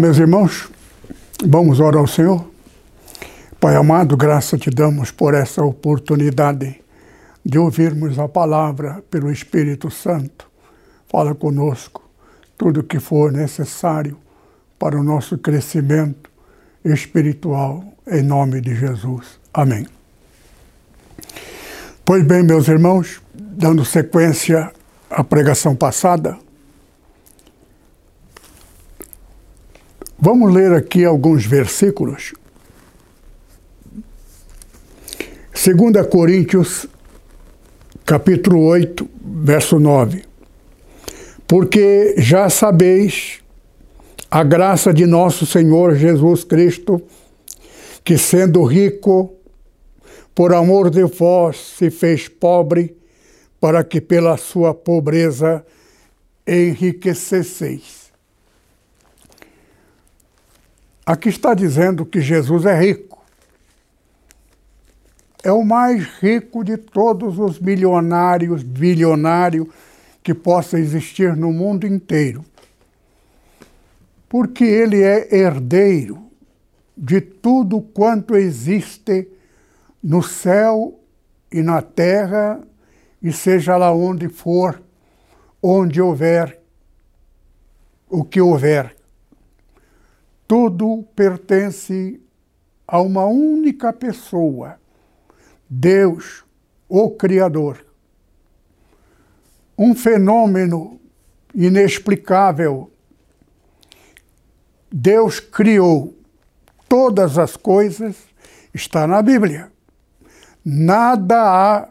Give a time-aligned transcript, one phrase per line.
[0.00, 0.70] meus irmãos.
[1.44, 2.48] Vamos orar ao Senhor.
[3.60, 6.80] Pai amado, graça te damos por essa oportunidade
[7.44, 10.48] de ouvirmos a palavra pelo Espírito Santo.
[11.06, 12.02] Fala conosco
[12.56, 14.16] tudo o que for necessário
[14.78, 16.30] para o nosso crescimento
[16.82, 19.38] espiritual, em nome de Jesus.
[19.52, 19.86] Amém.
[22.06, 24.72] Pois bem, meus irmãos, dando sequência
[25.10, 26.38] à pregação passada,
[30.22, 32.34] Vamos ler aqui alguns versículos.
[35.54, 36.86] 2 Coríntios,
[38.04, 40.22] capítulo 8, verso 9.
[41.48, 43.40] Porque já sabeis
[44.30, 47.00] a graça de nosso Senhor Jesus Cristo,
[48.04, 49.32] que sendo rico,
[50.34, 52.94] por amor de vós se fez pobre,
[53.58, 55.64] para que pela sua pobreza
[56.46, 57.99] enriquecesseis.
[61.10, 63.20] Aqui está dizendo que Jesus é rico.
[65.42, 69.66] É o mais rico de todos os milionários, bilionários
[70.22, 72.44] que possa existir no mundo inteiro.
[74.28, 76.22] Porque ele é herdeiro
[76.96, 79.26] de tudo quanto existe
[80.00, 80.96] no céu
[81.50, 82.60] e na terra,
[83.20, 84.80] e seja lá onde for,
[85.60, 86.60] onde houver,
[88.08, 88.99] o que houver.
[90.50, 92.20] Tudo pertence
[92.84, 94.80] a uma única pessoa,
[95.68, 96.44] Deus,
[96.88, 97.86] o Criador.
[99.78, 101.00] Um fenômeno
[101.54, 102.90] inexplicável.
[104.90, 106.18] Deus criou
[106.88, 108.16] todas as coisas,
[108.74, 109.70] está na Bíblia.
[110.64, 111.88] Nada há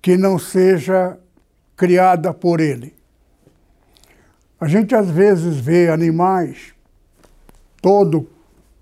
[0.00, 1.18] que não seja
[1.76, 2.94] criada por Ele.
[4.60, 6.75] A gente às vezes vê animais
[7.86, 8.28] todo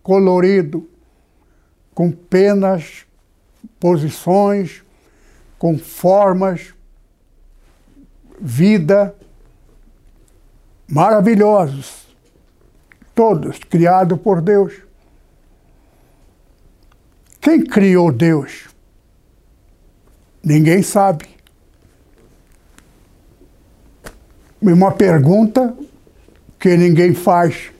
[0.02, 0.88] colorido,
[1.94, 3.04] com penas,
[3.78, 4.82] posições,
[5.58, 6.72] com formas,
[8.40, 9.14] vida,
[10.88, 12.06] maravilhosos,
[13.14, 14.72] todos criados por Deus.
[17.42, 18.70] Quem criou Deus?
[20.42, 21.28] Ninguém sabe.
[24.62, 25.76] Uma pergunta
[26.58, 27.73] que ninguém faz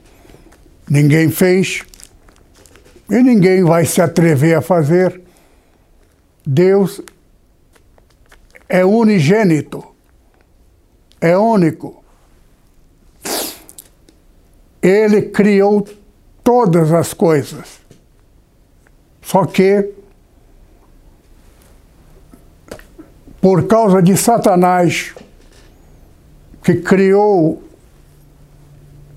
[0.89, 1.83] ninguém fez
[3.09, 5.21] e ninguém vai se atrever a fazer.
[6.45, 7.01] Deus
[8.67, 9.83] é unigênito,
[11.19, 12.03] é único.
[14.81, 15.87] Ele criou
[16.43, 17.79] todas as coisas.
[19.21, 19.91] Só que,
[23.41, 25.15] por causa de Satanás,
[26.63, 27.64] que criou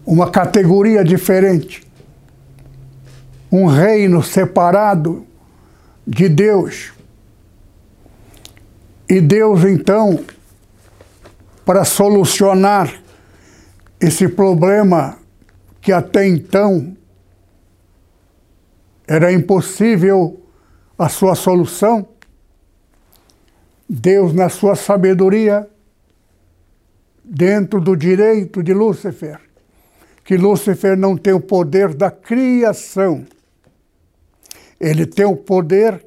[0.09, 1.87] uma categoria diferente,
[3.53, 5.27] um reino separado
[6.07, 6.95] de Deus.
[9.07, 10.25] E Deus, então,
[11.63, 12.91] para solucionar
[14.01, 15.19] esse problema
[15.79, 16.97] que até então
[19.07, 20.41] era impossível
[20.99, 22.09] a sua solução,
[23.87, 25.69] Deus, na sua sabedoria,
[27.23, 29.48] dentro do direito de Lúcifer,
[30.29, 33.27] que Lúcifer não tem o poder da criação.
[34.79, 36.05] Ele tem o poder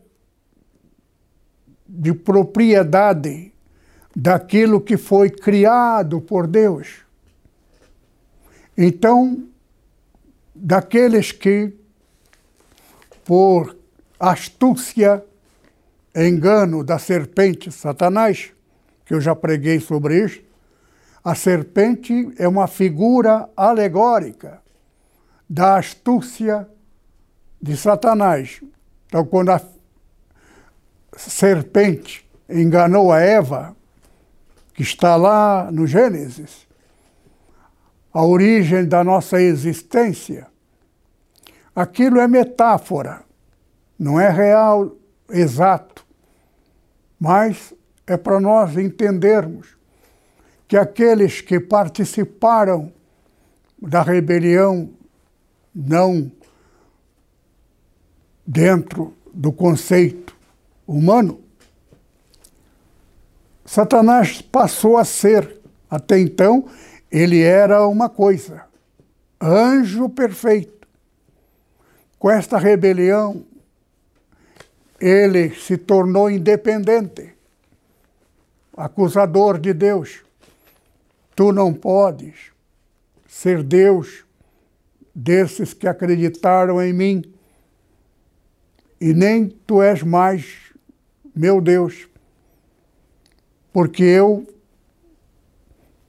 [1.90, 3.52] de propriedade
[4.16, 7.00] daquilo que foi criado por Deus.
[8.78, 9.44] Então,
[10.54, 11.74] daqueles que,
[13.26, 13.76] por
[14.20, 15.26] astúcia,
[16.16, 18.54] engano da serpente Satanás,
[19.04, 20.44] que eu já preguei sobre isso,
[21.24, 24.62] a serpente é uma figura alegórica
[25.48, 26.68] da astúcia
[27.62, 28.62] de Satanás.
[29.06, 29.62] Então, quando a
[31.16, 33.76] serpente enganou a Eva,
[34.74, 36.68] que está lá no Gênesis,
[38.12, 40.48] a origem da nossa existência,
[41.76, 43.22] aquilo é metáfora,
[43.98, 44.96] não é real,
[45.30, 46.06] exato,
[47.20, 47.74] mas
[48.08, 49.81] é para nós entendermos
[50.72, 52.94] que aqueles que participaram
[53.78, 54.90] da rebelião
[55.76, 56.32] não
[58.48, 60.34] dentro do conceito
[60.88, 61.42] humano,
[63.66, 65.60] Satanás passou a ser,
[65.90, 66.70] até então,
[67.12, 68.64] ele era uma coisa,
[69.42, 70.88] anjo perfeito.
[72.18, 73.44] Com esta rebelião,
[75.02, 77.34] ele se tornou independente,
[78.78, 80.31] acusador de Deus.
[81.36, 82.52] Tu não podes
[83.28, 84.26] ser Deus
[85.14, 87.24] desses que acreditaram em mim,
[89.00, 90.72] e nem tu és mais
[91.34, 92.08] meu Deus,
[93.72, 94.46] porque eu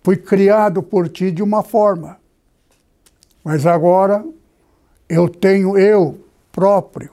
[0.03, 2.19] fui criado por ti de uma forma,
[3.45, 4.25] mas agora
[5.09, 7.13] eu tenho eu próprio,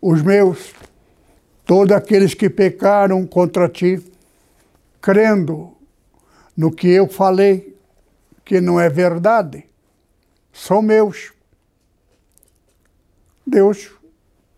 [0.00, 0.72] os meus,
[1.64, 4.02] todos aqueles que pecaram contra ti,
[5.00, 5.71] crendo
[6.56, 7.76] no que eu falei,
[8.44, 9.66] que não é verdade,
[10.52, 11.32] são meus.
[13.46, 13.90] Deus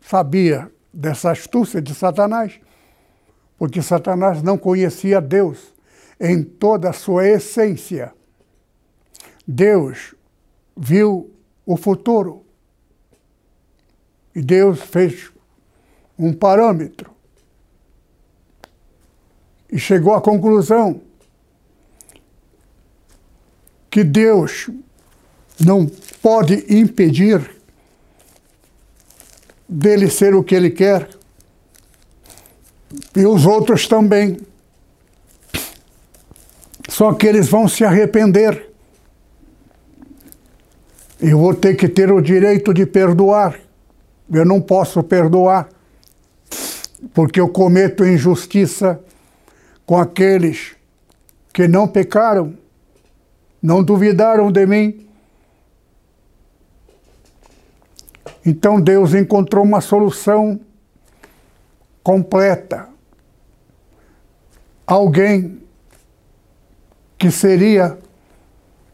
[0.01, 2.61] sabia dessa astúcia de Satanás,
[3.57, 5.73] porque Satanás não conhecia Deus
[6.21, 8.13] em toda a sua essência.
[9.47, 10.15] Deus
[10.77, 11.33] viu
[11.67, 12.45] o futuro
[14.35, 15.31] e Deus fez
[16.19, 17.15] um parâmetro
[19.71, 21.01] e chegou à conclusão
[23.95, 24.69] que Deus
[25.65, 25.87] não
[26.21, 27.49] pode impedir
[29.69, 31.09] dele ser o que ele quer
[33.15, 34.37] e os outros também.
[36.89, 38.69] Só que eles vão se arrepender.
[41.21, 43.61] Eu vou ter que ter o direito de perdoar.
[44.29, 45.69] Eu não posso perdoar,
[47.15, 49.01] porque eu cometo injustiça
[49.87, 50.73] com aqueles
[51.53, 52.64] que não pecaram
[53.65, 55.07] não duvidaram de mim.
[58.45, 60.61] Então Deus encontrou uma solução
[62.03, 62.87] completa.
[64.87, 65.63] Alguém
[67.17, 67.97] que seria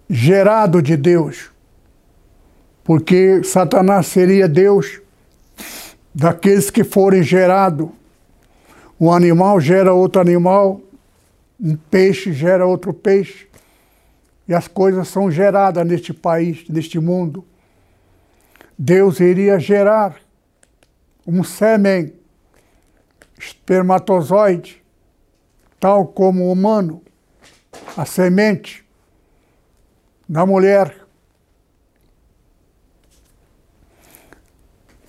[0.09, 1.51] gerado de Deus,
[2.85, 5.01] porque Satanás seria Deus
[6.15, 7.89] daqueles que forem gerados.
[9.01, 10.81] Um animal gera outro animal,
[11.61, 13.50] um peixe gera outro peixe.
[14.51, 17.47] E as coisas são geradas neste país, neste mundo.
[18.77, 20.21] Deus iria gerar
[21.25, 22.13] um sêmen
[23.39, 24.83] espermatozoide,
[25.79, 27.01] tal como o humano,
[27.97, 28.85] a semente
[30.29, 30.97] da mulher.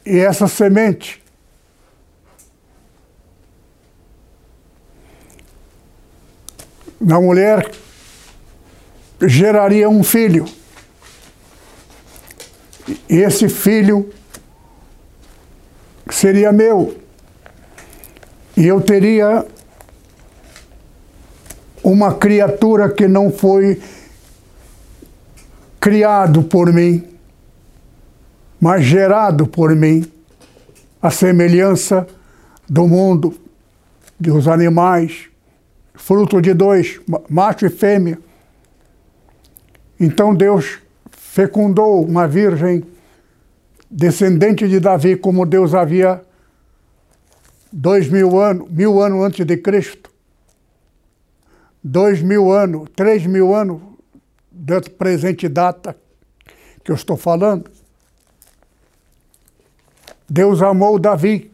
[0.05, 1.19] E essa semente
[6.99, 7.71] na mulher
[9.27, 10.45] geraria um filho.
[13.09, 14.09] E esse filho
[16.09, 16.97] seria meu.
[18.57, 19.45] E eu teria
[21.83, 23.81] uma criatura que não foi
[25.79, 27.03] criado por mim,
[28.59, 30.06] mas gerado por mim,
[31.01, 32.06] a semelhança
[32.69, 33.33] do mundo,
[34.19, 35.27] dos animais,
[35.95, 38.19] fruto de dois, macho e fêmea.
[40.03, 40.80] Então Deus
[41.12, 42.84] fecundou uma virgem
[43.88, 46.25] descendente de Davi, como Deus havia
[47.72, 50.10] dois mil anos, mil anos antes de Cristo.
[51.84, 53.79] Dois mil anos, três mil anos
[54.51, 55.96] da presente data
[56.84, 57.70] que eu estou falando.
[60.27, 61.51] Deus amou Davi.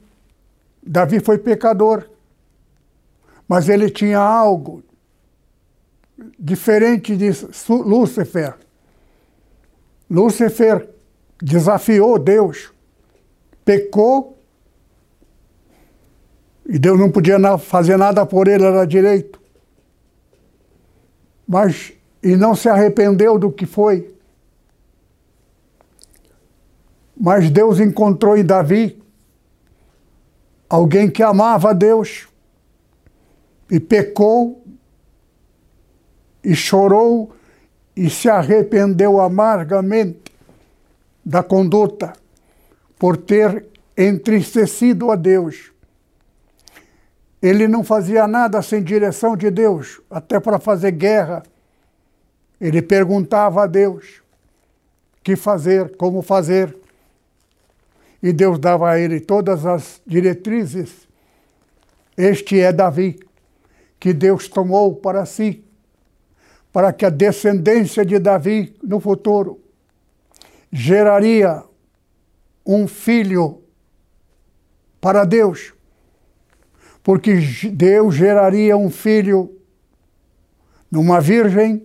[0.81, 2.09] Davi foi pecador,
[3.45, 4.81] mas ele tinha algo
[6.39, 7.29] diferente de
[7.69, 8.55] Lúcifer.
[10.09, 10.89] Lúcifer
[11.41, 12.71] desafiou Deus,
[13.63, 14.37] pecou
[16.67, 19.39] e Deus não podia fazer nada por ele, era direito.
[21.47, 24.13] Mas, e não se arrependeu do que foi.
[27.15, 29.01] Mas Deus encontrou em Davi
[30.69, 32.27] alguém que amava Deus
[33.71, 34.61] e pecou
[36.47, 37.35] e chorou
[37.93, 40.31] e se arrependeu amargamente
[41.23, 42.13] da conduta
[42.97, 43.65] por ter
[43.97, 45.73] entristecido a Deus.
[47.41, 51.43] Ele não fazia nada sem direção de Deus, até para fazer guerra.
[52.61, 54.23] Ele perguntava a Deus
[55.21, 56.73] que fazer, como fazer.
[58.23, 61.09] E Deus dava a ele todas as diretrizes.
[62.15, 63.19] Este é Davi,
[63.99, 65.66] que Deus tomou para si
[66.77, 69.59] para que a descendência de Davi no futuro
[70.71, 71.63] geraria
[72.63, 73.63] um filho
[75.01, 75.73] para Deus.
[77.01, 77.33] Porque
[77.73, 79.57] Deus geraria um filho
[80.91, 81.83] numa virgem,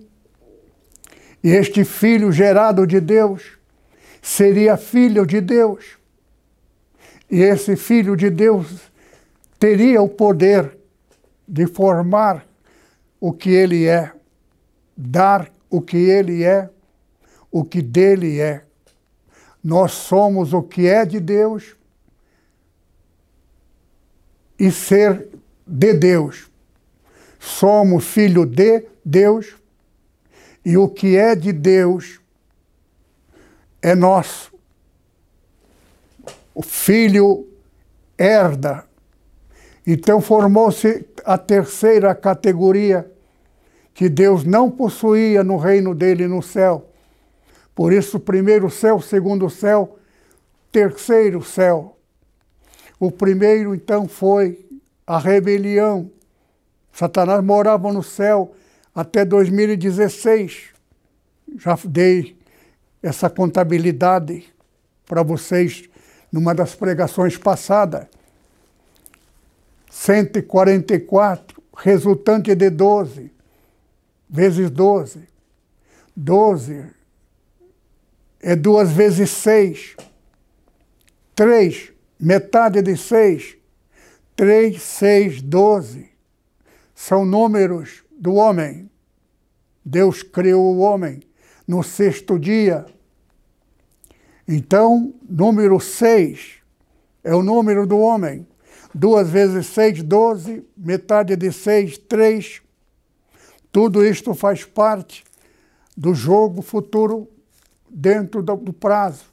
[1.43, 3.59] e este filho gerado de Deus
[4.21, 5.97] seria filho de Deus.
[7.31, 8.93] E esse filho de Deus
[9.59, 10.77] teria o poder
[11.49, 12.47] de formar
[13.19, 14.13] o que ele é,
[14.97, 16.69] dar o que ele é,
[17.51, 18.65] o que dele é.
[19.63, 21.77] Nós somos o que é de Deus
[24.59, 25.29] e ser
[25.67, 26.51] de Deus.
[27.39, 29.57] Somos filho de Deus
[30.65, 32.21] e o que é de Deus
[33.81, 34.53] é nosso.
[36.55, 37.49] O filho
[38.17, 38.85] herda.
[39.87, 43.11] Então formou-se a terceira categoria
[43.95, 46.89] que Deus não possuía no reino dele no céu.
[47.75, 49.99] Por isso, primeiro céu, segundo céu,
[50.71, 51.97] terceiro céu.
[52.99, 54.65] O primeiro, então, foi
[55.07, 56.11] a rebelião.
[56.93, 58.55] Satanás morava no céu
[58.95, 60.71] até 2016.
[61.59, 62.37] Já dei
[63.03, 64.45] essa contabilidade
[65.07, 65.89] para vocês
[66.31, 68.07] numa das pregações passadas.
[69.91, 73.31] 144, resultante de 12,
[74.33, 75.29] vezes 12.
[76.17, 76.87] 12
[78.41, 79.95] é duas vezes 6.
[81.35, 83.57] 3, metade de 6.
[84.35, 86.09] 3, 6, 12.
[86.95, 88.91] São números do homem.
[89.85, 91.21] Deus criou o homem
[91.69, 92.87] no sexto dia.
[94.49, 96.63] Então, número 6
[97.23, 98.47] é o número do homem.
[98.95, 102.62] Duas vezes seis, doze, metade de seis, três.
[103.73, 105.25] Tudo isto faz parte
[105.97, 107.27] do jogo futuro
[107.89, 109.25] dentro do, prazo.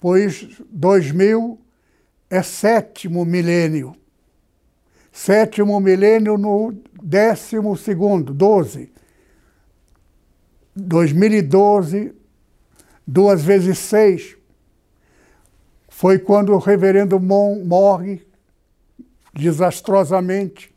[0.00, 1.60] Pois 2000
[2.30, 3.94] é sétimo milênio.
[5.10, 8.90] Sétimo milênio no décimo segundo, 12.
[10.74, 12.14] 2012,
[13.06, 14.36] duas vezes seis,
[15.88, 18.26] foi quando o reverendo Mon morre
[19.34, 20.71] desastrosamente,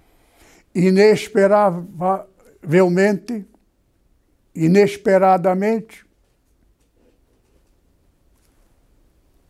[0.76, 3.46] inesperavelmente,
[4.54, 6.06] inesperadamente,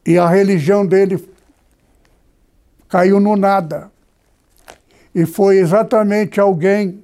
[0.06, 1.28] e a religião dele
[2.88, 3.92] caiu no nada.
[5.16, 7.04] E foi exatamente alguém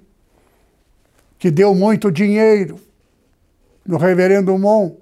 [1.40, 2.80] que deu muito dinheiro
[3.84, 4.96] no reverendo Mon,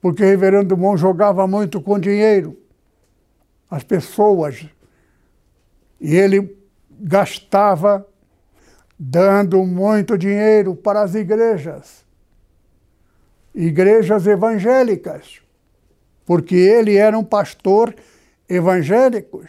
[0.00, 2.58] porque o reverendo Mon jogava muito com dinheiro,
[3.70, 4.66] as pessoas,
[6.00, 6.65] e ele
[6.98, 8.06] gastava
[8.98, 12.04] dando muito dinheiro para as igrejas,
[13.54, 15.40] igrejas evangélicas,
[16.24, 17.94] porque ele era um pastor
[18.48, 19.44] evangélico,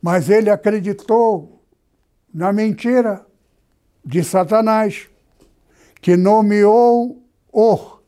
[0.00, 1.62] mas ele acreditou
[2.32, 3.24] na mentira
[4.04, 5.08] de Satanás
[6.00, 7.98] que nomeou o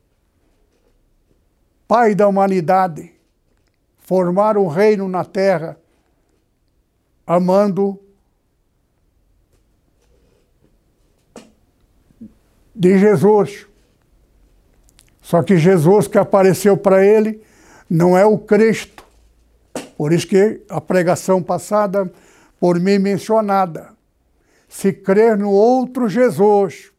[1.88, 3.12] Pai da humanidade,
[3.98, 5.76] formar um reino na terra,
[7.26, 8.00] amando
[12.74, 13.66] de Jesus.
[15.20, 17.42] Só que Jesus que apareceu para ele
[17.88, 19.04] não é o Cristo.
[19.96, 22.10] Por isso que a pregação passada,
[22.58, 23.94] por mim mencionada,
[24.68, 26.90] se crer no outro Jesus,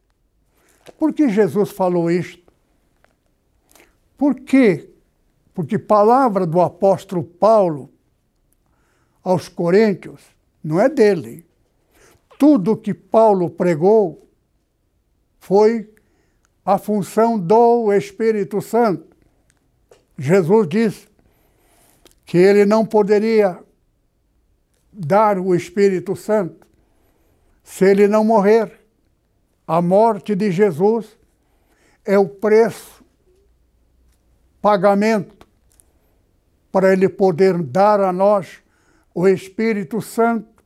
[0.98, 2.42] por que Jesus falou isto?
[4.16, 4.88] Por quê?
[5.52, 7.90] Porque palavra do apóstolo Paulo
[9.22, 10.20] aos Coríntios
[10.62, 11.44] não é dele.
[12.38, 14.28] Tudo que Paulo pregou
[15.42, 15.92] foi
[16.64, 19.16] a função do Espírito Santo.
[20.16, 21.08] Jesus disse
[22.24, 23.58] que ele não poderia
[24.92, 26.64] dar o Espírito Santo
[27.64, 28.80] se ele não morrer.
[29.66, 31.18] A morte de Jesus
[32.04, 33.04] é o preço,
[34.60, 35.44] pagamento,
[36.70, 38.60] para Ele poder dar a nós
[39.14, 40.62] o Espírito Santo,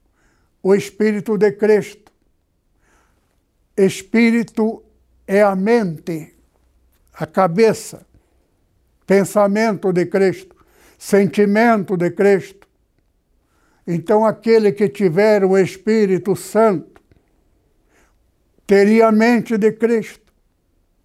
[0.62, 2.05] o Espírito de Cristo.
[3.76, 4.82] Espírito
[5.26, 6.34] é a mente,
[7.12, 8.06] a cabeça,
[9.06, 10.56] pensamento de Cristo,
[10.98, 12.66] sentimento de Cristo.
[13.86, 17.02] Então, aquele que tiver o Espírito Santo,
[18.66, 20.32] teria a mente de Cristo,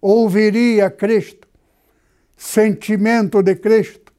[0.00, 1.46] ouviria Cristo,
[2.36, 4.12] sentimento de Cristo,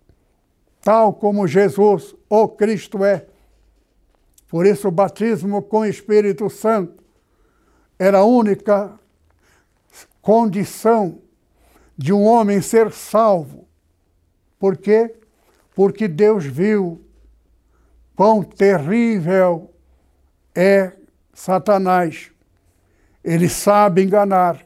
[0.81, 3.25] tal como Jesus, o Cristo é.
[4.47, 7.02] Por isso, o batismo com o Espírito Santo
[8.03, 8.99] era a única
[10.21, 11.21] condição
[11.97, 13.65] de um homem ser salvo.
[14.59, 15.15] Por quê?
[15.73, 17.01] Porque Deus viu
[18.13, 19.73] quão terrível
[20.53, 20.91] é
[21.33, 22.29] Satanás.
[23.23, 24.65] Ele sabe enganar.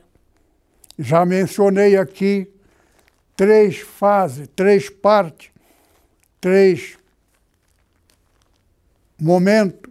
[0.97, 2.51] Já mencionei aqui
[3.35, 5.51] três fases, três partes,
[6.41, 6.97] três
[9.21, 9.86] momentos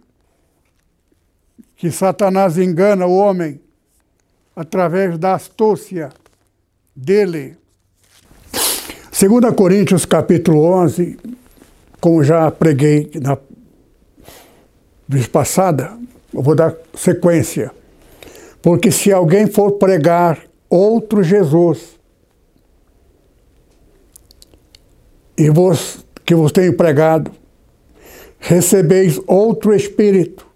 [1.77, 3.61] que Satanás engana o homem
[4.55, 6.09] através da astúcia
[6.95, 7.55] dele.
[8.51, 11.19] 2 Coríntios capítulo 11,
[12.01, 13.37] como já preguei na
[15.07, 15.95] vez passada,
[16.33, 17.71] eu vou dar sequência.
[18.59, 21.95] Porque se alguém for pregar outro Jesus,
[25.37, 27.31] e vos, que vos tenho pregado,
[28.39, 30.46] recebeis outro Espírito,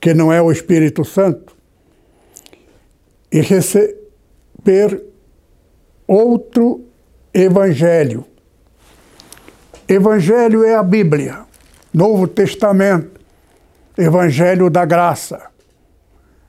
[0.00, 1.54] que não é o Espírito Santo,
[3.30, 5.02] e receber
[6.06, 6.84] outro
[7.32, 8.24] Evangelho.
[9.86, 11.44] Evangelho é a Bíblia,
[11.92, 13.20] Novo Testamento,
[13.96, 15.48] Evangelho da Graça.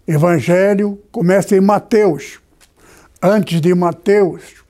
[0.08, 2.40] Evangelho começa em Mateus.
[3.22, 4.64] Antes de Mateus,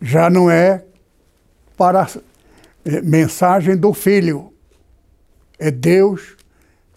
[0.00, 0.82] já não é
[1.76, 2.08] para
[2.84, 4.50] é, mensagem do Filho.
[5.58, 6.37] É Deus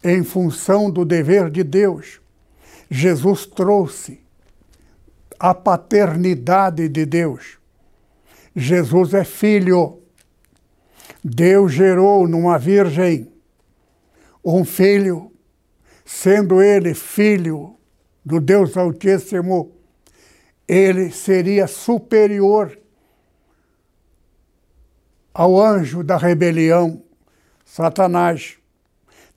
[0.04, 2.20] em função do dever de Deus.
[2.90, 4.20] Jesus trouxe
[5.40, 7.58] a paternidade de Deus.
[8.56, 10.00] Jesus é filho.
[11.24, 13.32] Deus gerou numa virgem
[14.44, 15.32] um filho,
[16.04, 17.76] sendo ele filho
[18.26, 19.72] do Deus Altíssimo,
[20.68, 22.78] ele seria superior
[25.34, 27.04] ao anjo da rebelião,
[27.66, 28.61] Satanás.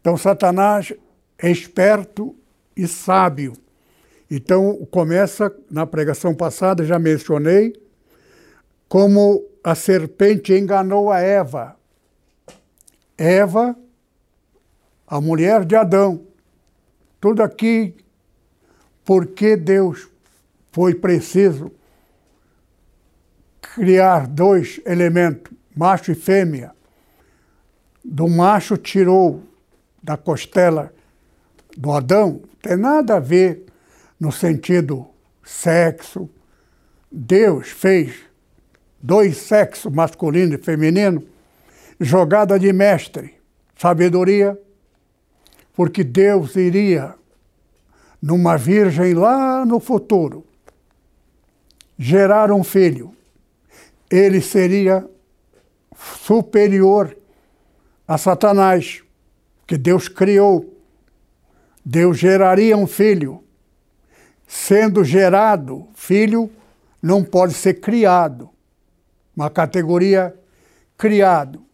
[0.04, 0.92] Então, Satanás
[1.38, 2.37] é esperto
[2.76, 3.54] e sábio.
[4.30, 7.73] Então, começa na pregação passada, já mencionei,
[8.87, 11.74] como a serpente enganou a Eva.
[13.16, 13.74] Eva,
[15.07, 16.26] a mulher de Adão.
[17.18, 17.96] Tudo aqui
[19.07, 20.07] porque Deus
[20.70, 21.72] foi preciso
[23.59, 26.72] criar dois elementos, macho e fêmea.
[28.05, 29.54] Do macho tirou
[30.05, 30.93] da costela
[31.75, 33.64] do Adão, tem nada a ver
[34.21, 35.07] no sentido
[35.43, 36.29] sexo.
[37.11, 38.14] Deus fez
[39.03, 41.27] dois sexos, masculino e feminino,
[41.99, 43.35] jogada de mestre,
[43.77, 44.61] sabedoria,
[45.73, 47.14] porque Deus iria
[48.21, 50.45] numa virgem lá no futuro
[51.99, 53.17] gerar um filho.
[54.11, 55.09] Ele seria
[55.97, 57.17] superior
[58.07, 59.04] a Satanás,
[59.66, 60.72] que Deus criou.
[61.85, 63.42] Deus geraria um filho
[64.46, 66.50] sendo gerado, filho
[67.03, 68.50] não pode ser criado.
[69.37, 70.35] Uma categoria
[70.96, 71.64] criado.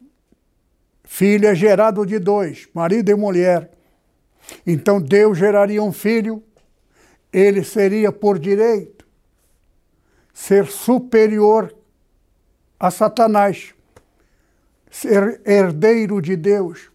[1.05, 3.71] Filho é gerado de dois, marido e mulher.
[4.67, 6.43] Então Deus geraria um filho,
[7.33, 9.07] ele seria por direito
[10.33, 11.75] ser superior
[12.79, 13.75] a Satanás,
[14.91, 16.90] ser herdeiro de Deus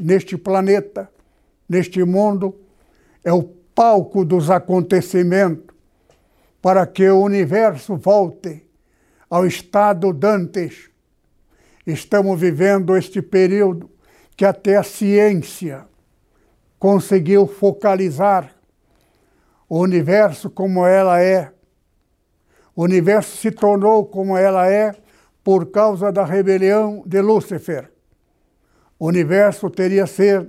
[0.00, 1.10] neste planeta,
[1.68, 2.58] neste mundo,
[3.22, 3.42] é o
[3.74, 5.74] palco dos acontecimentos
[6.60, 8.66] para que o universo volte
[9.28, 10.90] ao estado dantes.
[11.86, 13.90] Estamos vivendo este período
[14.36, 15.86] que até a ciência
[16.78, 18.54] conseguiu focalizar
[19.68, 21.52] o universo como ela é.
[22.74, 24.94] O universo se tornou como ela é
[25.44, 27.90] por causa da rebelião de Lúcifer.
[29.00, 30.46] O universo teria ser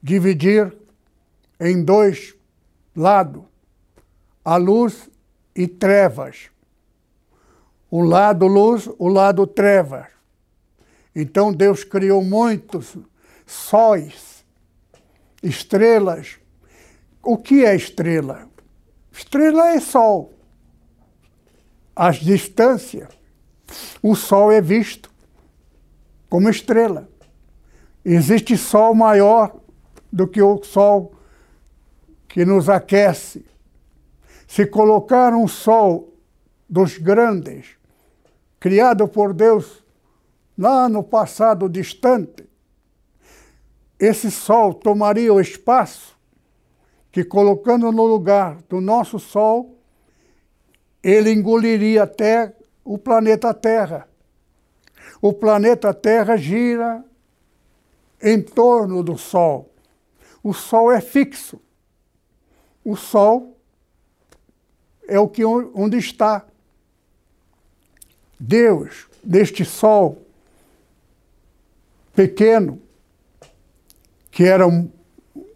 [0.00, 0.72] dividir
[1.58, 2.36] em dois
[2.94, 3.48] lado,
[4.44, 5.10] a luz
[5.56, 6.50] e trevas.
[7.90, 10.06] O lado luz, o lado trevas.
[11.12, 12.96] Então Deus criou muitos
[13.44, 14.44] sóis,
[15.42, 16.38] estrelas.
[17.20, 18.48] O que é estrela?
[19.10, 20.32] Estrela é sol.
[21.96, 23.08] As distâncias,
[24.00, 25.10] o sol é visto
[26.28, 27.09] como estrela.
[28.04, 29.56] Existe sol maior
[30.12, 31.12] do que o sol
[32.28, 33.44] que nos aquece.
[34.46, 36.14] Se colocar um sol
[36.68, 37.76] dos grandes,
[38.58, 39.84] criado por Deus
[40.56, 42.48] lá no passado distante,
[43.98, 46.18] esse sol tomaria o espaço
[47.12, 49.76] que, colocando no lugar do nosso Sol,
[51.02, 54.08] ele engoliria até o planeta Terra.
[55.20, 57.04] O planeta Terra gira
[58.22, 59.70] em torno do Sol.
[60.42, 61.60] O Sol é fixo
[62.84, 63.56] o Sol
[65.06, 66.44] é o que onde está.
[68.38, 70.22] Deus, deste Sol
[72.14, 72.80] pequeno,
[74.30, 74.90] que era um,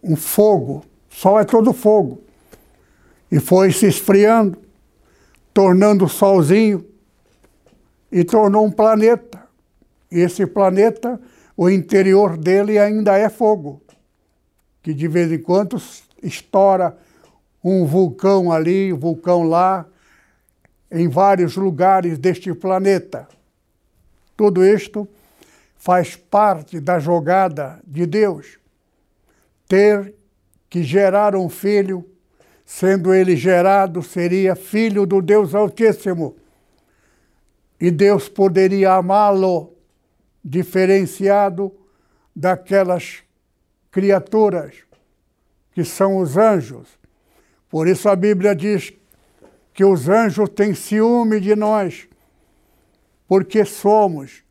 [0.03, 2.21] um fogo, Sol é todo fogo,
[3.31, 4.57] e foi se esfriando,
[5.53, 6.85] tornando Solzinho,
[8.11, 9.43] e tornou um planeta.
[10.11, 11.19] E esse planeta,
[11.57, 13.81] o interior dele ainda é fogo,
[14.81, 15.81] que de vez em quando
[16.21, 16.97] estoura
[17.63, 19.85] um vulcão ali, um vulcão lá,
[20.91, 23.27] em vários lugares deste planeta.
[24.37, 25.07] Tudo isto
[25.77, 28.59] faz parte da jogada de Deus.
[29.67, 30.13] Ter
[30.69, 32.05] que gerar um filho,
[32.65, 36.35] sendo ele gerado, seria filho do Deus Altíssimo.
[37.79, 39.74] E Deus poderia amá-lo
[40.45, 41.75] diferenciado
[42.35, 43.23] daquelas
[43.89, 44.75] criaturas
[45.71, 46.87] que são os anjos.
[47.67, 48.93] Por isso a Bíblia diz
[49.73, 52.07] que os anjos têm ciúme de nós,
[53.27, 54.43] porque somos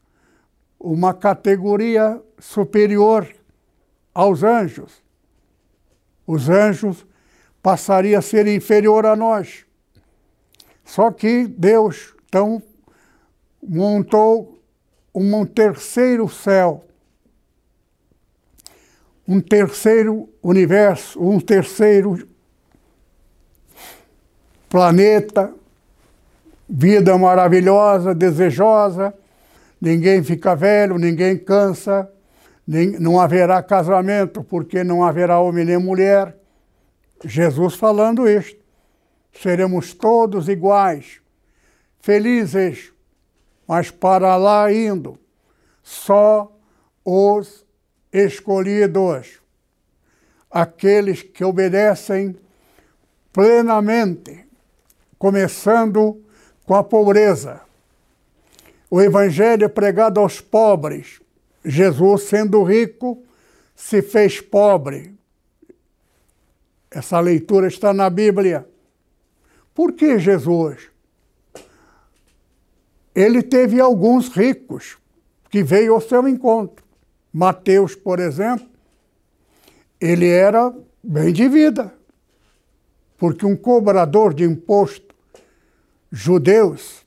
[0.81, 3.27] uma categoria superior
[4.13, 5.01] aos anjos.
[6.27, 7.07] Os anjos
[7.63, 9.65] passariam a ser inferior a nós.
[10.85, 12.63] Só que Deus então
[13.63, 14.54] montou
[15.15, 16.85] um terceiro céu,
[19.27, 22.29] um terceiro universo, um terceiro
[24.69, 25.55] planeta,
[26.69, 29.15] vida maravilhosa, desejosa,
[29.81, 32.11] ninguém fica velho, ninguém cansa,
[32.99, 36.37] não haverá casamento, porque não haverá homem nem mulher.
[37.25, 38.63] Jesus falando isto.
[39.33, 41.21] Seremos todos iguais,
[42.01, 42.94] felizes,
[43.67, 45.19] mas para lá indo,
[45.83, 46.51] só
[47.05, 47.65] os
[48.13, 49.41] escolhidos,
[50.51, 52.37] aqueles que obedecem
[53.33, 54.47] plenamente
[55.19, 56.23] começando
[56.65, 57.61] com a pobreza.
[58.91, 61.21] O evangelho pregado aos pobres.
[61.65, 63.23] Jesus, sendo rico,
[63.75, 65.15] se fez pobre.
[66.91, 68.69] Essa leitura está na Bíblia.
[69.75, 70.94] Por que Jesus?
[73.15, 74.99] Ele teve alguns ricos
[75.49, 76.85] que veio ao seu encontro.
[77.33, 78.67] Mateus, por exemplo,
[80.01, 81.95] ele era bem de vida,
[83.17, 85.15] porque um cobrador de imposto
[86.11, 87.05] judeus,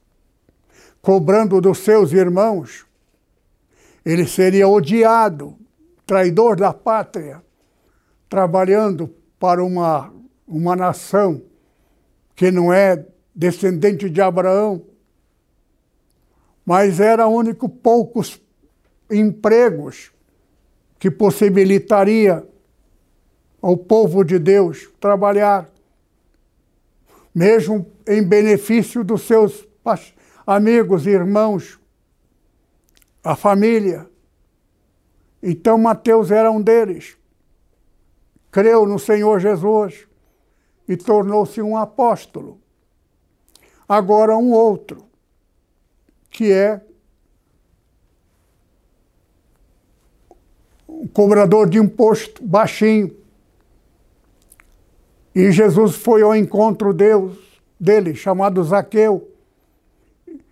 [1.02, 2.86] cobrando dos seus irmãos,
[4.06, 5.56] ele seria odiado,
[6.06, 7.42] traidor da pátria,
[8.30, 10.14] trabalhando para uma,
[10.48, 11.42] uma nação
[12.36, 14.82] que não é descendente de Abraão,
[16.68, 18.42] mas era único poucos
[19.10, 20.12] empregos
[21.00, 22.46] que possibilitaria
[23.62, 25.70] ao povo de Deus trabalhar
[27.34, 29.66] mesmo em benefício dos seus
[30.46, 31.80] amigos, irmãos,
[33.24, 34.06] a família.
[35.42, 37.16] Então Mateus era um deles.
[38.52, 40.06] Creu no Senhor Jesus
[40.86, 42.60] e tornou-se um apóstolo.
[43.88, 45.07] Agora um outro,
[46.30, 46.82] que é
[50.88, 53.16] um cobrador de imposto baixinho,
[55.36, 57.38] e Jesus foi ao encontro Deus,
[57.80, 59.32] dele, chamado Zaqueu.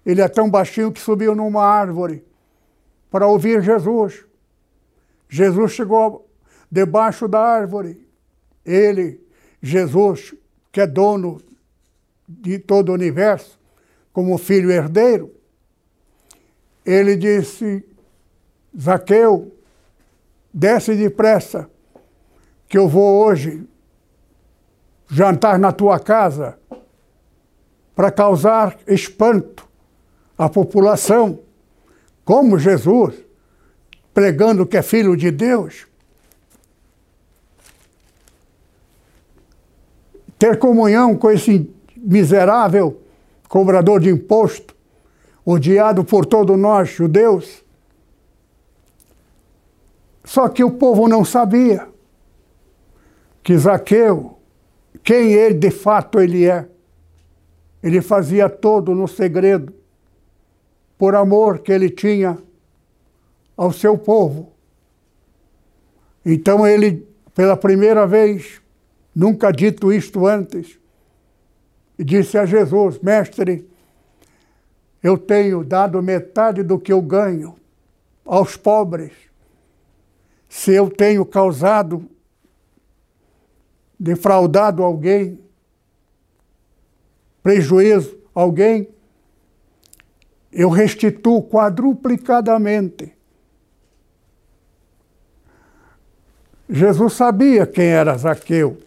[0.05, 2.23] Ele é tão baixinho que subiu numa árvore
[3.09, 4.23] para ouvir Jesus.
[5.27, 6.29] Jesus chegou
[6.69, 8.07] debaixo da árvore.
[8.63, 9.19] Ele,
[9.59, 10.35] Jesus,
[10.71, 11.41] que é dono
[12.27, 13.59] de todo o universo,
[14.13, 15.31] como filho herdeiro,
[16.85, 17.83] ele disse:
[18.79, 19.51] Zaqueu,
[20.53, 21.69] desce depressa,
[22.67, 23.67] que eu vou hoje
[25.07, 26.57] jantar na tua casa
[27.95, 29.67] para causar espanto
[30.37, 31.39] à população,
[32.25, 33.15] como Jesus,
[34.13, 35.87] pregando que é filho de Deus.
[40.37, 43.01] Ter comunhão com esse miserável
[43.47, 44.74] cobrador de imposto,
[45.45, 47.63] odiado por todos nós, judeus.
[50.23, 51.87] Só que o povo não sabia
[53.43, 54.35] que Zaqueu
[55.05, 56.67] quem ele de fato ele é.
[57.83, 59.71] Ele fazia todo no segredo,
[60.97, 62.39] por amor que ele tinha
[63.55, 64.51] ao seu povo.
[66.25, 68.59] Então ele, pela primeira vez,
[69.15, 70.79] nunca dito isto antes,
[71.99, 73.69] disse a Jesus: Mestre,
[75.05, 77.55] eu tenho dado metade do que eu ganho
[78.25, 79.11] aos pobres.
[80.49, 82.09] Se eu tenho causado
[83.99, 85.39] defraudado alguém,
[87.43, 88.89] prejuízo a alguém,
[90.51, 93.13] eu restituo quadruplicadamente.
[96.67, 98.79] Jesus sabia quem era Zaqueu.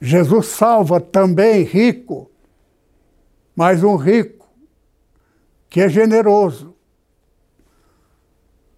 [0.00, 2.28] Jesus salva também rico,
[3.54, 4.43] mas um rico
[5.74, 6.72] que é generoso.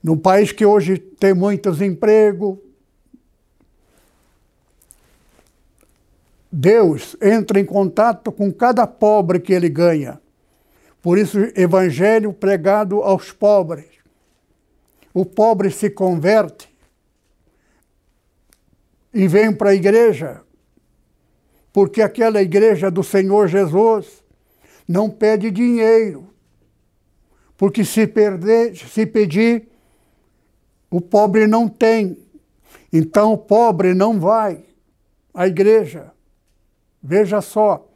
[0.03, 2.57] Num país que hoje tem muitos empregos,
[6.51, 10.19] Deus entra em contato com cada pobre que ele ganha.
[11.03, 13.91] Por isso, evangelho pregado aos pobres.
[15.13, 16.75] O pobre se converte
[19.13, 20.41] e vem para a igreja,
[21.75, 24.25] porque aquela igreja do Senhor Jesus
[24.89, 26.35] não pede dinheiro.
[27.57, 29.69] Porque se perder, se pedir,
[30.91, 32.19] o pobre não tem.
[32.93, 34.65] Então o pobre não vai
[35.33, 36.13] à igreja.
[37.03, 37.87] Veja só.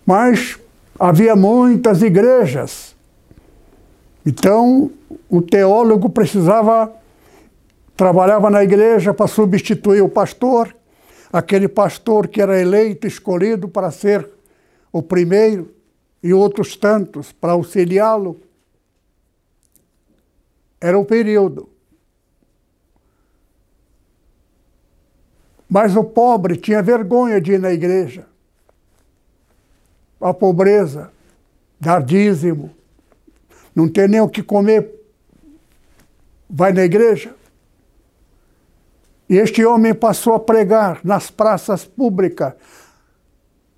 [0.06, 0.60] Mas
[1.00, 2.96] havia muitas igrejas.
[4.26, 4.92] Então,
[5.30, 6.92] o teólogo precisava
[7.96, 10.76] trabalhava na igreja para substituir o pastor,
[11.38, 14.26] aquele pastor que era eleito, escolhido para ser
[14.90, 15.76] o primeiro
[16.24, 18.40] e outros tantos para auxiliá-lo.
[20.80, 21.68] Era o período.
[25.68, 28.26] Mas o pobre tinha vergonha de ir na igreja.
[30.22, 31.12] A pobreza,
[31.78, 32.74] dar dízimo,
[33.76, 34.90] não ter nem o que comer,
[36.50, 37.35] vai na igreja.
[39.28, 42.54] E este homem passou a pregar nas praças públicas.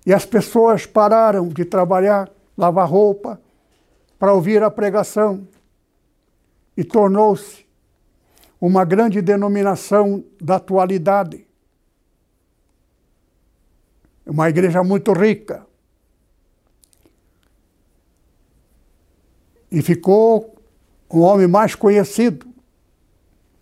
[0.04, 3.40] E as pessoas pararam de trabalhar, lavar roupa,
[4.18, 5.46] para ouvir a pregação.
[6.76, 7.66] E tornou-se
[8.60, 11.46] uma grande denominação da atualidade.
[14.26, 15.66] Uma igreja muito rica.
[19.70, 20.54] E ficou
[21.08, 22.46] o homem mais conhecido,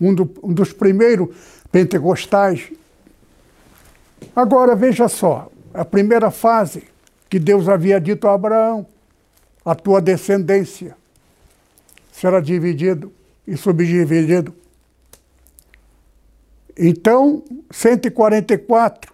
[0.00, 2.72] um, do, um dos primeiros pentecostais.
[4.34, 6.84] Agora veja só, a primeira fase
[7.28, 8.86] que Deus havia dito a Abraão,
[9.62, 10.96] a tua descendência
[12.10, 13.12] será dividido
[13.46, 14.54] e subdividido.
[16.78, 19.12] Então, 144,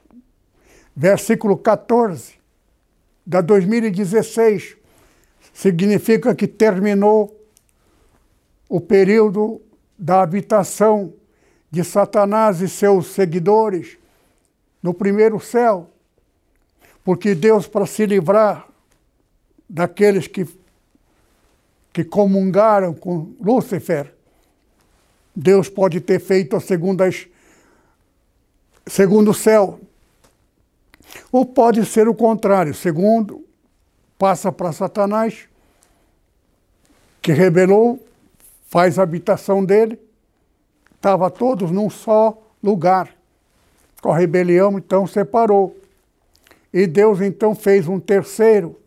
[0.95, 2.35] versículo 14,
[3.27, 4.77] da 2016,
[5.53, 7.37] significa que terminou
[8.69, 9.61] o período
[9.99, 11.13] da habitação
[11.73, 13.97] de Satanás e seus seguidores
[14.83, 15.91] no primeiro céu.
[17.03, 18.69] Porque Deus, para se livrar
[19.67, 20.47] daqueles que,
[21.91, 24.15] que comungaram com Lúcifer,
[25.35, 27.09] Deus pode ter feito a segunda,
[28.87, 29.81] segundo céu.
[31.33, 33.47] Ou pode ser o contrário, segundo
[34.19, 35.49] passa para Satanás,
[37.21, 37.99] que rebelou,
[38.69, 39.99] faz a habitação dele,
[41.03, 43.13] Estava todos num só lugar.
[44.01, 45.77] Com a rebelião, então, separou.
[46.73, 48.81] E Deus, então, fez um terceiro,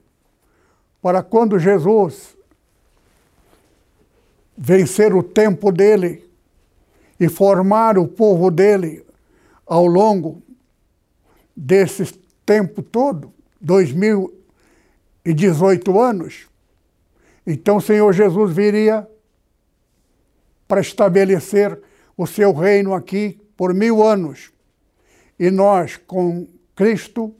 [1.01, 2.37] para quando Jesus
[4.57, 6.25] vencer o tempo dele
[7.19, 9.05] e formar o povo dele
[9.65, 10.41] ao longo
[11.53, 12.13] desse
[12.45, 16.47] tempo todo, 2018 anos,
[17.45, 19.05] então o Senhor Jesus viria
[20.65, 21.77] para estabelecer
[22.17, 24.51] o seu reino aqui por mil anos.
[25.37, 27.33] E nós, com Cristo,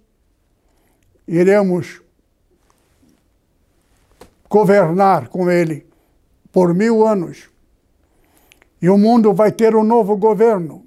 [1.27, 2.01] iremos
[4.49, 5.85] governar com Ele
[6.51, 7.49] por mil anos.
[8.81, 10.85] E o mundo vai ter um novo governo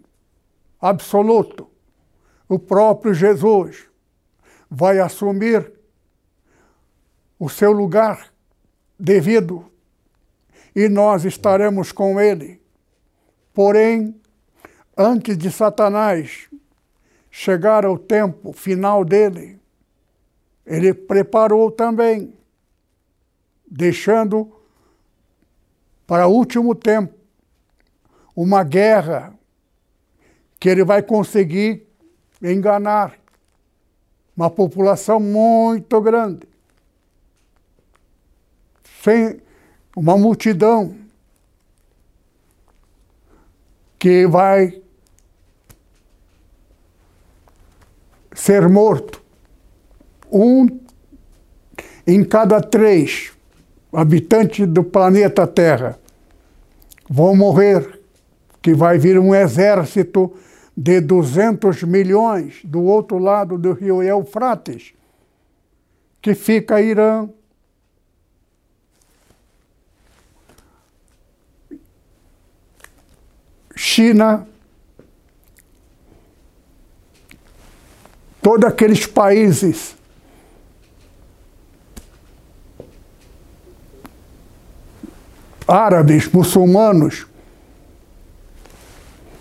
[0.81, 1.69] absoluto.
[2.49, 3.87] O próprio Jesus
[4.71, 5.73] vai assumir
[7.39, 8.33] o seu lugar
[8.99, 9.71] devido
[10.75, 12.58] e nós estaremos com ele.
[13.59, 14.15] Porém,
[14.97, 16.49] antes de Satanás
[17.29, 19.59] chegar ao tempo final dele,
[20.65, 22.33] ele preparou também,
[23.69, 24.49] deixando
[26.07, 27.13] para o último tempo
[28.37, 29.37] uma guerra
[30.61, 31.85] que ele vai conseguir
[32.41, 33.19] enganar
[34.37, 36.47] uma população muito grande,
[39.03, 39.43] sem
[39.97, 41.08] uma multidão
[43.99, 44.81] que vai
[48.33, 49.21] ser morto.
[50.31, 50.67] Um
[52.07, 53.33] em cada três
[53.93, 55.99] habitantes do planeta Terra
[57.09, 58.01] vão morrer,
[58.63, 60.33] que vai vir um exército
[60.77, 64.93] de 200 milhões do outro lado do rio Eufrates,
[66.23, 67.29] que fica Irã,
[73.81, 74.45] China,
[78.43, 79.95] todos aqueles países
[85.69, 87.25] árabes, muçulmanos,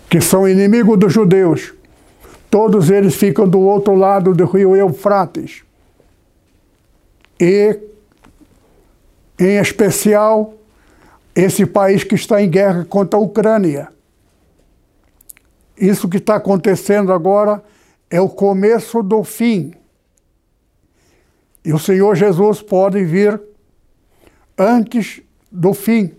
[0.08, 1.74] que são inimigos dos judeus,
[2.48, 5.64] todos eles ficam do outro lado do rio Eufrates.
[7.40, 7.76] E,
[9.36, 10.54] em especial,
[11.34, 13.97] esse país que está em guerra contra a Ucrânia.
[15.80, 17.62] Isso que está acontecendo agora
[18.10, 19.72] é o começo do fim.
[21.64, 23.40] E o Senhor Jesus pode vir
[24.56, 26.12] antes do fim.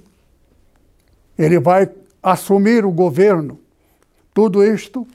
[1.38, 1.90] Ele vai
[2.22, 3.60] assumir o governo.
[4.34, 5.08] Tudo isto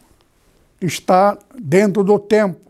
[0.80, 2.60] está dentro do tempo.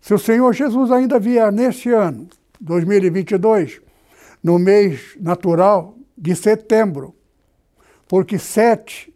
[0.00, 2.26] Se o Senhor Jesus ainda vier neste ano,
[2.60, 3.80] 2022,
[4.42, 7.14] no mês natural de setembro,
[8.08, 9.11] porque sete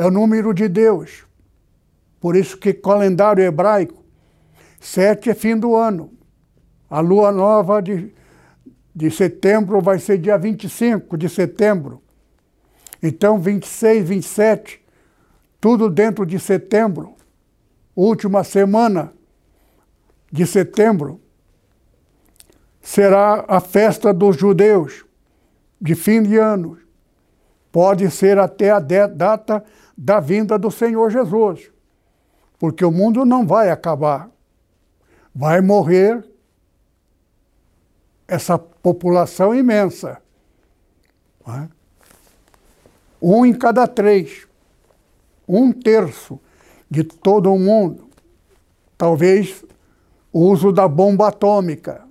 [0.00, 1.26] é o número de Deus.
[2.18, 4.02] Por isso que calendário hebraico,
[4.80, 6.10] sete é fim do ano.
[6.88, 8.10] A lua nova de,
[8.94, 12.02] de setembro vai ser dia 25 de setembro.
[13.02, 14.82] Então, 26, 27,
[15.60, 17.14] tudo dentro de setembro.
[17.94, 19.12] Última semana
[20.32, 21.20] de setembro
[22.80, 25.04] será a festa dos judeus
[25.78, 26.78] de fim de ano.
[27.70, 29.62] Pode ser até a data
[30.02, 31.70] da vinda do Senhor Jesus.
[32.58, 34.30] Porque o mundo não vai acabar.
[35.34, 36.24] Vai morrer
[38.26, 40.22] essa população imensa.
[41.46, 41.68] É?
[43.20, 44.48] Um em cada três.
[45.46, 46.40] Um terço
[46.90, 48.08] de todo o mundo.
[48.96, 49.62] Talvez
[50.32, 52.08] o uso da bomba atômica.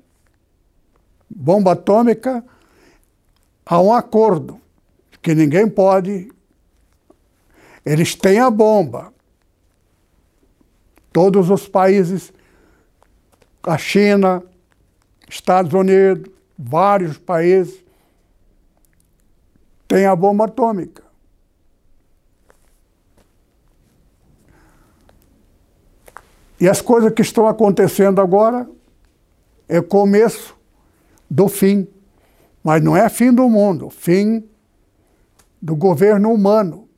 [1.28, 2.44] Bomba atômica,
[3.66, 4.62] há um acordo
[5.22, 6.32] que ninguém pode
[7.86, 9.14] eles têm a bomba.
[11.12, 12.32] Todos os países,
[13.64, 14.44] a China,
[15.28, 17.84] Estados Unidos, vários países,
[19.88, 21.04] têm a bomba atômica.
[26.60, 28.70] E as coisas que estão acontecendo agora
[29.68, 30.58] é começo
[31.30, 31.88] do fim.
[32.62, 34.44] Mas não é fim do mundo, fim
[35.62, 36.89] do governo humano.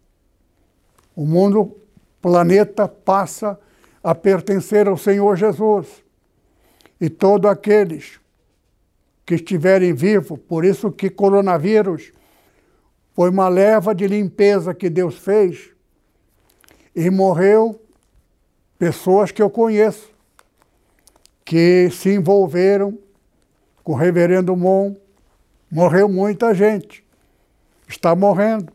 [1.15, 1.78] O mundo,
[2.21, 3.60] planeta, passa
[4.04, 5.88] a pertencer ao Senhor Jesus.
[7.00, 8.19] E todos aqueles
[9.26, 12.12] que estiverem vivos, por isso que coronavírus
[13.13, 15.69] foi uma leva de limpeza que Deus fez
[16.95, 17.80] e morreu
[18.78, 20.12] pessoas que eu conheço,
[21.45, 22.97] que se envolveram
[23.84, 24.95] com o reverendo Mon,
[25.71, 27.04] morreu muita gente,
[27.88, 28.71] está morrendo.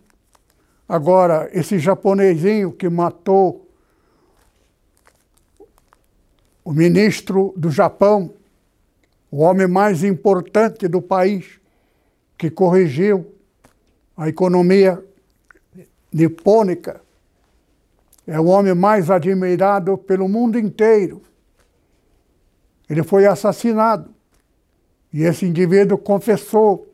[0.88, 3.68] Agora, esse japonesinho que matou
[6.64, 8.32] o ministro do Japão,
[9.30, 11.60] o homem mais importante do país,
[12.38, 13.34] que corrigiu
[14.16, 15.02] a economia
[16.12, 17.00] nipônica,
[18.26, 21.22] é o homem mais admirado pelo mundo inteiro.
[22.88, 24.10] Ele foi assassinado.
[25.12, 26.92] E esse indivíduo confessou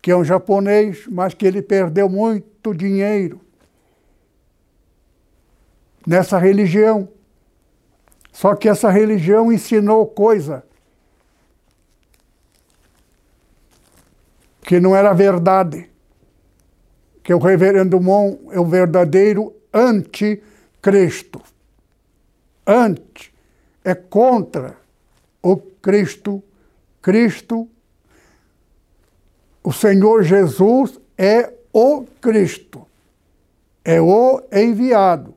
[0.00, 3.40] que é um japonês, mas que ele perdeu muito dinheiro
[6.06, 7.08] nessa religião.
[8.32, 10.64] Só que essa religião ensinou coisa
[14.62, 15.90] que não era verdade.
[17.22, 21.40] que o reverendo Mon é o verdadeiro anticristo.
[22.66, 23.32] Anti
[23.84, 24.76] é contra
[25.42, 26.42] o Cristo.
[27.02, 27.68] Cristo,
[29.62, 32.86] o Senhor Jesus é o Cristo,
[33.84, 35.34] é o enviado.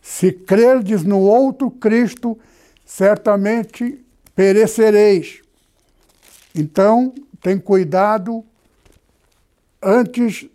[0.00, 2.38] Se crerdes no outro Cristo,
[2.84, 5.42] certamente perecereis.
[6.54, 8.44] Então, tem cuidado
[9.82, 10.48] antes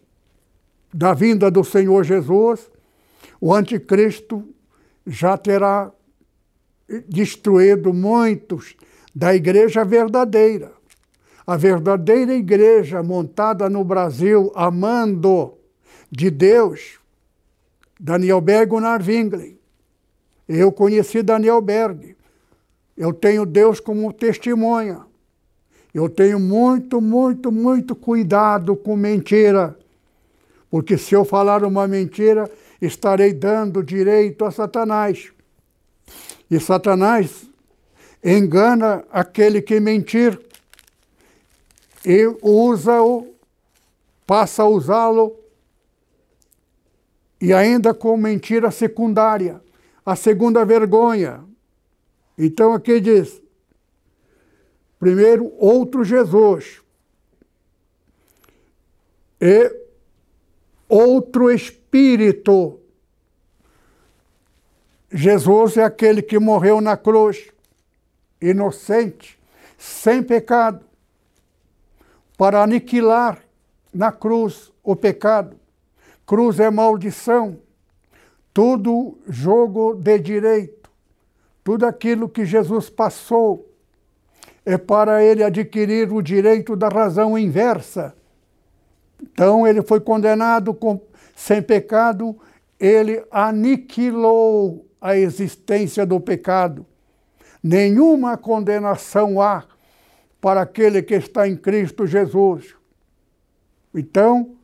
[0.94, 2.70] da vinda do Senhor Jesus,
[3.42, 4.48] o anticristo
[5.06, 5.92] já terá
[7.08, 8.76] destruído muitos
[9.14, 10.77] da igreja verdadeira.
[11.48, 15.54] A verdadeira igreja montada no Brasil, amando
[16.12, 17.00] de Deus,
[17.98, 19.58] Daniel Berg Narvinglen.
[20.46, 22.18] Eu conheci Daniel Berg.
[22.98, 25.06] Eu tenho Deus como testemunha.
[25.94, 29.78] Eu tenho muito, muito, muito cuidado com mentira.
[30.70, 35.32] Porque se eu falar uma mentira, estarei dando direito a Satanás.
[36.52, 37.48] E Satanás
[38.24, 40.40] engana aquele que mentir
[42.10, 43.36] e usa-o,
[44.26, 45.38] passa a usá-lo
[47.42, 49.62] e ainda com mentira secundária,
[50.06, 51.44] a segunda vergonha.
[52.38, 53.42] Então aqui diz:
[54.98, 56.82] primeiro, outro Jesus
[59.42, 59.70] e
[60.88, 62.80] outro Espírito.
[65.12, 67.52] Jesus é aquele que morreu na cruz,
[68.42, 69.38] inocente,
[69.78, 70.87] sem pecado,
[72.38, 73.40] para aniquilar
[73.94, 75.58] na cruz o pecado
[76.28, 77.58] Cruz é maldição.
[78.54, 80.90] Tudo jogo de direito.
[81.64, 83.66] Tudo aquilo que Jesus passou
[84.66, 88.14] é para ele adquirir o direito da razão inversa.
[89.22, 91.00] Então ele foi condenado com,
[91.34, 92.38] sem pecado,
[92.78, 96.86] ele aniquilou a existência do pecado.
[97.64, 99.64] Nenhuma condenação há
[100.48, 102.74] para aquele que está em Cristo Jesus.
[103.94, 104.56] Então,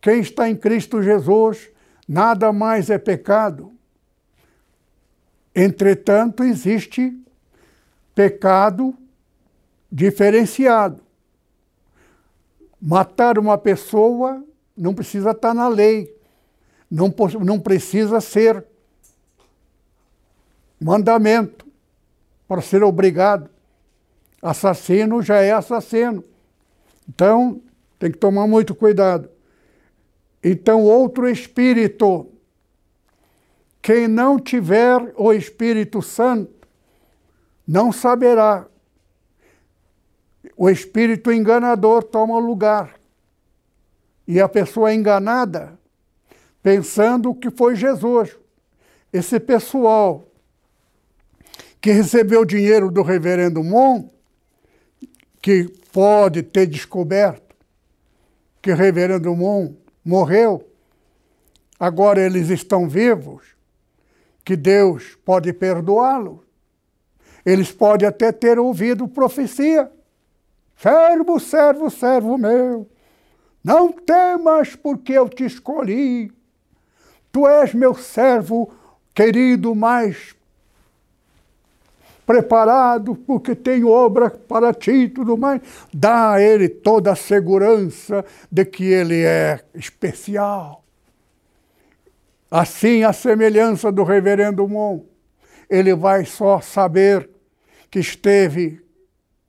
[0.00, 1.68] quem está em Cristo Jesus,
[2.08, 3.70] nada mais é pecado.
[5.54, 7.14] Entretanto, existe
[8.14, 8.96] pecado
[9.92, 11.02] diferenciado.
[12.80, 14.42] Matar uma pessoa
[14.74, 16.18] não precisa estar na lei,
[16.90, 17.14] não,
[17.44, 18.64] não precisa ser
[20.80, 21.66] mandamento
[22.48, 23.50] para ser obrigado.
[24.42, 26.24] Assassino já é assassino.
[27.08, 27.60] Então,
[27.98, 29.28] tem que tomar muito cuidado.
[30.42, 32.26] Então, outro espírito.
[33.82, 36.68] Quem não tiver o Espírito Santo
[37.66, 38.66] não saberá.
[40.56, 42.94] O espírito enganador toma lugar.
[44.26, 45.78] E a pessoa enganada,
[46.62, 48.36] pensando que foi Jesus.
[49.12, 50.24] Esse pessoal
[51.80, 54.08] que recebeu dinheiro do reverendo Mon,
[55.40, 57.50] que pode ter descoberto
[58.62, 59.74] que reverendo Mon
[60.04, 60.68] morreu,
[61.78, 63.44] agora eles estão vivos,
[64.44, 66.40] que Deus pode perdoá-los.
[67.44, 69.90] Eles podem até ter ouvido profecia.
[70.76, 72.86] Servo, servo, servo meu,
[73.62, 76.32] não temas porque eu te escolhi.
[77.30, 78.72] Tu és meu servo
[79.14, 80.34] querido, mais
[82.30, 85.60] preparado, porque tem obra para ti e tudo mais.
[85.92, 90.84] Dá a ele toda a segurança de que ele é especial.
[92.48, 95.00] Assim, a semelhança do reverendo Mon,
[95.68, 97.28] ele vai só saber
[97.90, 98.80] que esteve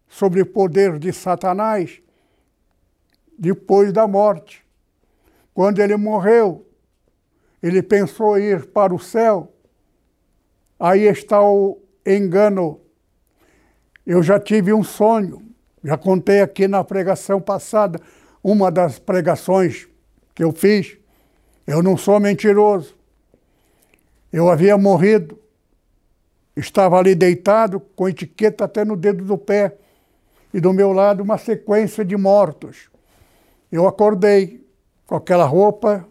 [0.07, 2.01] sob o poder de Satanás
[3.37, 4.65] depois da morte.
[5.53, 6.65] Quando ele morreu,
[7.61, 9.53] ele pensou ir para o céu.
[10.79, 12.79] Aí está o, engano.
[14.05, 15.41] Eu já tive um sonho,
[15.83, 17.99] já contei aqui na pregação passada,
[18.43, 19.87] uma das pregações
[20.33, 20.97] que eu fiz.
[21.65, 22.95] Eu não sou mentiroso.
[24.31, 25.37] Eu havia morrido,
[26.55, 29.75] estava ali deitado, com etiqueta até no dedo do pé,
[30.53, 32.89] e do meu lado uma sequência de mortos.
[33.71, 34.65] Eu acordei
[35.05, 36.07] com aquela roupa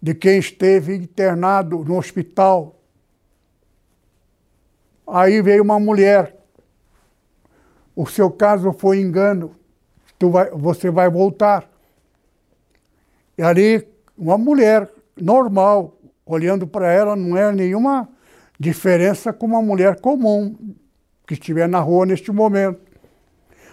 [0.00, 2.81] de quem esteve internado no hospital
[5.14, 6.34] Aí veio uma mulher.
[7.94, 9.54] O seu caso foi engano.
[10.18, 11.68] Tu vai, você vai voltar.
[13.36, 13.86] E ali,
[14.16, 18.08] uma mulher normal, olhando para ela, não é nenhuma
[18.58, 20.56] diferença com uma mulher comum
[21.26, 22.80] que estiver na rua neste momento.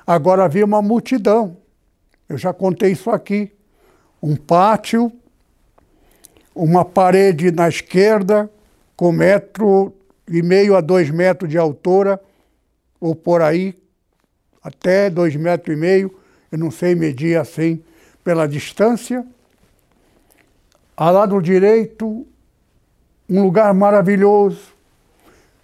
[0.06, 1.56] Agora havia uma multidão.
[2.28, 3.50] Eu já contei isso aqui.
[4.22, 5.10] um pátio,
[6.54, 8.52] uma parede na esquerda
[8.98, 9.94] com metro
[10.30, 12.22] e meio a dois metros de altura,
[13.00, 13.76] ou por aí,
[14.62, 16.16] até dois metros e meio,
[16.52, 17.84] eu não sei medir assim
[18.24, 19.26] pela distância.
[20.96, 22.28] Ao lado direito,
[23.30, 24.74] um lugar maravilhoso,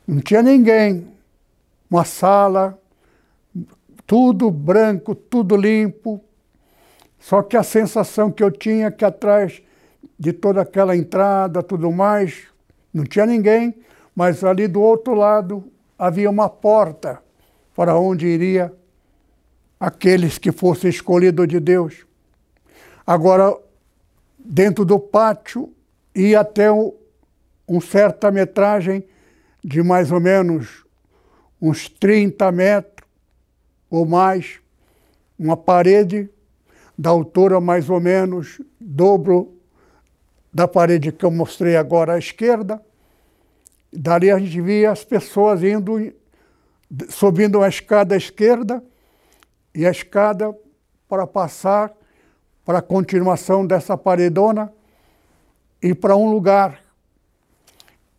[0.08, 1.08] não tinha ninguém,
[1.90, 2.80] uma sala,
[4.06, 6.24] tudo branco, tudo limpo,
[7.20, 9.62] só que a sensação que eu tinha que atrás
[10.18, 12.44] de toda aquela entrada, tudo mais,
[12.94, 13.76] não tinha ninguém,
[14.16, 15.64] mas ali do outro lado
[16.00, 17.22] havia uma porta
[17.76, 18.74] para onde iria
[19.80, 22.06] aqueles que fossem escolhidos de Deus.
[23.06, 23.56] Agora,
[24.40, 25.72] dentro do pátio,
[26.16, 26.94] ia até um,
[27.68, 29.04] um certa metragem
[29.64, 30.86] de mais ou menos
[31.62, 32.96] uns 30 metros
[33.90, 34.60] ou mais,
[35.38, 36.30] uma parede
[36.98, 39.54] da altura mais ou menos dobro
[40.54, 42.82] da parede que eu mostrei agora à esquerda.
[43.96, 46.14] Dali a gente via as pessoas indo,
[47.10, 48.84] subindo a escada à esquerda
[49.74, 50.56] e a escada
[51.08, 51.94] para passar
[52.66, 54.74] para a continuação dessa paredona
[55.82, 56.82] e para um lugar.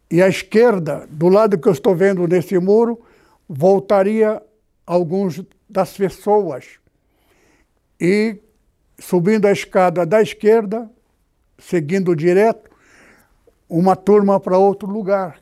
[0.08, 3.04] E à esquerda, do lado que eu estou vendo nesse muro,
[3.48, 4.40] voltaria
[4.86, 6.78] alguns das pessoas.
[8.00, 8.38] E
[8.98, 10.88] subindo a escada da esquerda,
[11.58, 12.70] seguindo direto,
[13.68, 15.40] uma turma para outro lugar.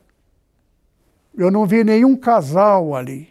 [1.37, 3.29] Eu não vi nenhum casal ali,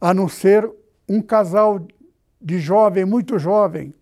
[0.00, 0.68] a não ser
[1.08, 1.86] um casal
[2.40, 3.94] de jovem, muito jovem,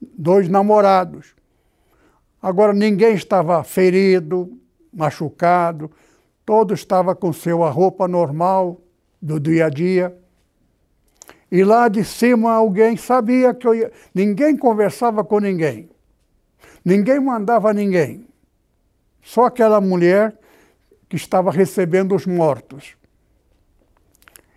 [0.00, 1.34] dois namorados.
[2.40, 4.56] Agora ninguém estava ferido,
[4.92, 5.90] machucado,
[6.46, 8.80] todo estava com sua roupa normal
[9.20, 10.16] do dia a dia.
[11.50, 13.92] E lá de cima alguém sabia que eu ia.
[14.14, 15.88] Ninguém conversava com ninguém.
[16.84, 18.26] Ninguém mandava ninguém.
[19.22, 20.38] Só aquela mulher
[21.08, 22.96] que estava recebendo os mortos.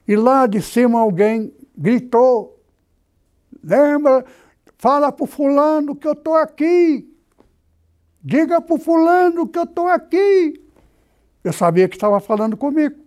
[0.07, 2.59] E lá de cima alguém gritou:
[3.63, 4.25] Lembra,
[4.77, 7.07] fala para o fulano que eu estou aqui.
[8.23, 10.61] Diga para o fulano que eu estou aqui.
[11.43, 12.99] Eu sabia que estava falando comigo.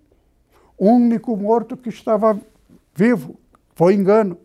[0.76, 2.40] O único morto que estava
[2.94, 3.38] vivo.
[3.74, 4.38] Foi engano.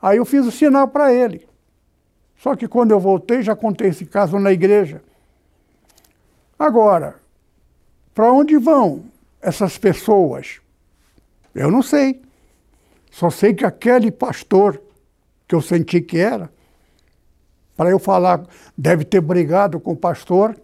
[0.00, 1.46] Aí eu fiz o sinal para ele.
[2.36, 5.02] Só que quando eu voltei, já contei esse caso na igreja.
[6.58, 7.16] Agora,
[8.14, 9.04] para onde vão
[9.42, 10.60] essas pessoas?
[11.54, 12.22] Eu não sei.
[13.10, 14.80] Só sei que aquele pastor
[15.46, 16.50] que eu senti que era,
[17.76, 18.46] para eu falar,
[18.76, 20.56] deve ter brigado com o pastor,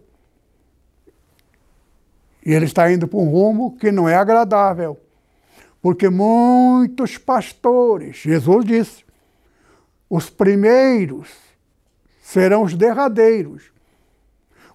[2.45, 4.99] e ele está indo para um rumo que não é agradável.
[5.83, 9.05] Porque muitos pastores, Jesus disse,
[10.09, 11.29] os primeiros
[12.23, 13.71] serão os derradeiros.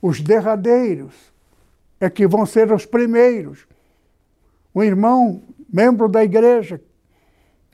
[0.02, 1.14] Os derradeiros
[2.00, 3.66] é que vão ser os primeiros.
[4.74, 5.42] Um irmão,
[5.72, 6.82] membro da igreja,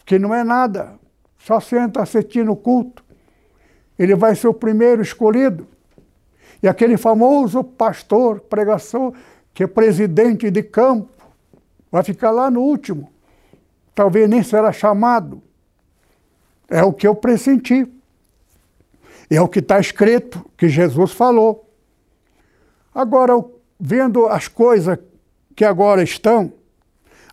[0.06, 1.00] que não é nada,
[1.38, 3.04] só senta assistindo o culto,
[3.98, 5.68] ele vai ser o primeiro escolhido.
[6.62, 9.14] E aquele famoso pastor, pregação,
[9.54, 11.10] que é presidente de campo,
[11.92, 13.12] vai ficar lá no último
[13.94, 15.42] talvez nem será chamado.
[16.68, 17.88] É o que eu pressenti.
[19.30, 21.70] É o que está escrito, que Jesus falou.
[22.94, 23.34] Agora,
[23.84, 25.00] vendo as coisas
[25.56, 26.54] que agora estão,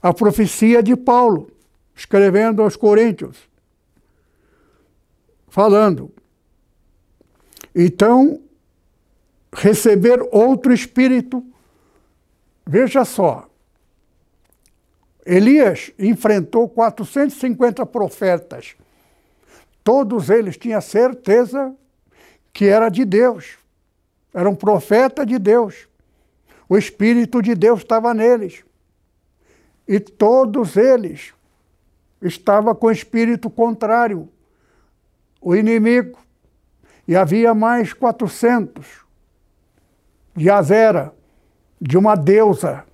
[0.01, 1.51] a profecia de Paulo,
[1.95, 3.37] escrevendo aos Coríntios,
[5.49, 6.11] falando.
[7.75, 8.41] Então,
[9.53, 11.45] receber outro espírito,
[12.67, 13.47] veja só,
[15.27, 18.75] Elias enfrentou 450 profetas.
[19.85, 21.75] Todos eles tinham certeza
[22.55, 23.59] que era de Deus.
[24.33, 25.88] Era um profeta de Deus.
[26.69, 28.65] O Espírito de Deus estava neles.
[29.87, 31.33] E todos eles
[32.21, 34.29] estavam com o espírito contrário,
[35.41, 36.19] o inimigo.
[37.07, 38.87] E havia mais 400
[40.37, 41.15] de Azera,
[41.81, 42.85] de uma deusa,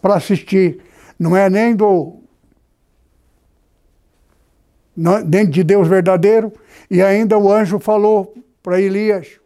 [0.00, 0.82] para assistir
[1.18, 2.20] não é nem do
[4.96, 6.50] nem de Deus verdadeiro,
[6.90, 9.38] e ainda o anjo falou para Elias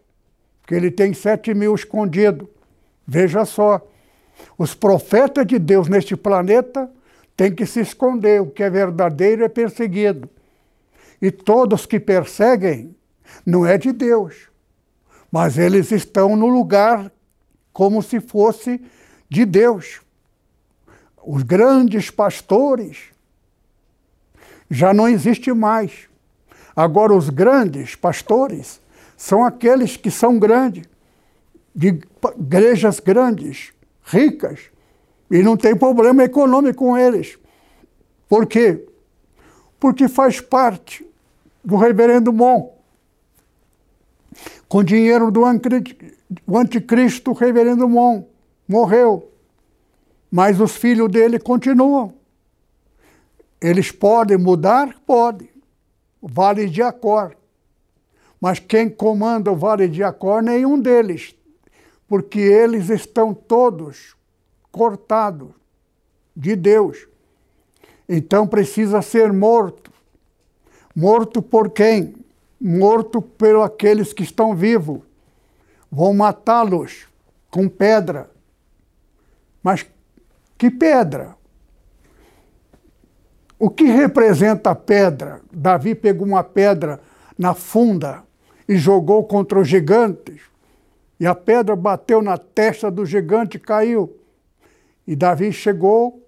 [0.65, 2.47] que ele tem sete mil escondidos.
[3.13, 3.85] Veja só,
[4.57, 6.89] os profetas de Deus neste planeta
[7.35, 10.29] têm que se esconder, o que é verdadeiro é perseguido.
[11.21, 12.95] E todos que perseguem
[13.45, 14.47] não é de Deus,
[15.29, 17.11] mas eles estão no lugar
[17.73, 18.81] como se fosse
[19.29, 19.99] de Deus
[21.21, 23.09] os grandes pastores,
[24.69, 26.07] já não existe mais.
[26.73, 28.79] Agora, os grandes pastores
[29.17, 30.85] são aqueles que são grandes,
[31.73, 32.01] de
[32.37, 34.59] igrejas grandes, ricas,
[35.29, 37.37] e não tem problema econômico com eles.
[38.27, 38.85] Por quê?
[39.79, 41.05] Porque faz parte
[41.63, 42.69] do reverendo Mon.
[44.67, 45.43] Com dinheiro do
[46.55, 48.25] anticristo, o reverendo Mon
[48.67, 49.29] morreu.
[50.29, 52.13] Mas os filhos dele continuam.
[53.59, 54.95] Eles podem mudar?
[55.05, 55.49] Podem.
[56.21, 57.35] Vale de Acor.
[58.39, 61.35] Mas quem comanda o Vale de Acor, nenhum deles.
[62.11, 64.17] Porque eles estão todos
[64.69, 65.51] cortados
[66.35, 67.07] de Deus.
[68.09, 69.93] Então precisa ser morto.
[70.93, 72.13] Morto por quem?
[72.59, 74.99] Morto por aqueles que estão vivos.
[75.89, 77.07] Vão matá-los
[77.49, 78.29] com pedra.
[79.63, 79.85] Mas
[80.57, 81.37] que pedra?
[83.57, 85.39] O que representa a pedra?
[85.49, 86.99] Davi pegou uma pedra
[87.37, 88.21] na funda
[88.67, 90.50] e jogou contra os gigantes.
[91.21, 94.17] E a pedra bateu na testa do gigante e caiu.
[95.05, 96.27] E Davi chegou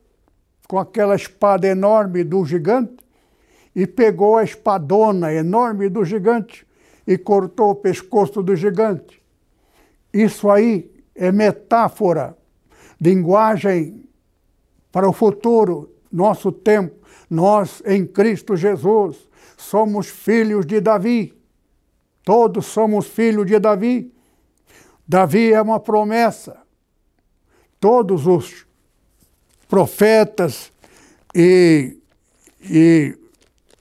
[0.67, 2.97] com aquela espada enorme do gigante
[3.75, 6.63] e pegou a espadona enorme do gigante
[7.07, 9.19] e cortou o pescoço do gigante.
[10.13, 12.37] Isso aí é metáfora,
[13.01, 14.07] linguagem
[14.91, 16.95] para o futuro, nosso tempo.
[17.27, 19.27] Nós, em Cristo Jesus,
[19.57, 21.33] somos filhos de Davi.
[22.23, 24.12] Todos somos filhos de Davi.
[25.07, 26.57] Davi é uma promessa.
[27.79, 28.65] Todos os
[29.67, 30.71] profetas
[31.35, 31.97] e,
[32.61, 33.17] e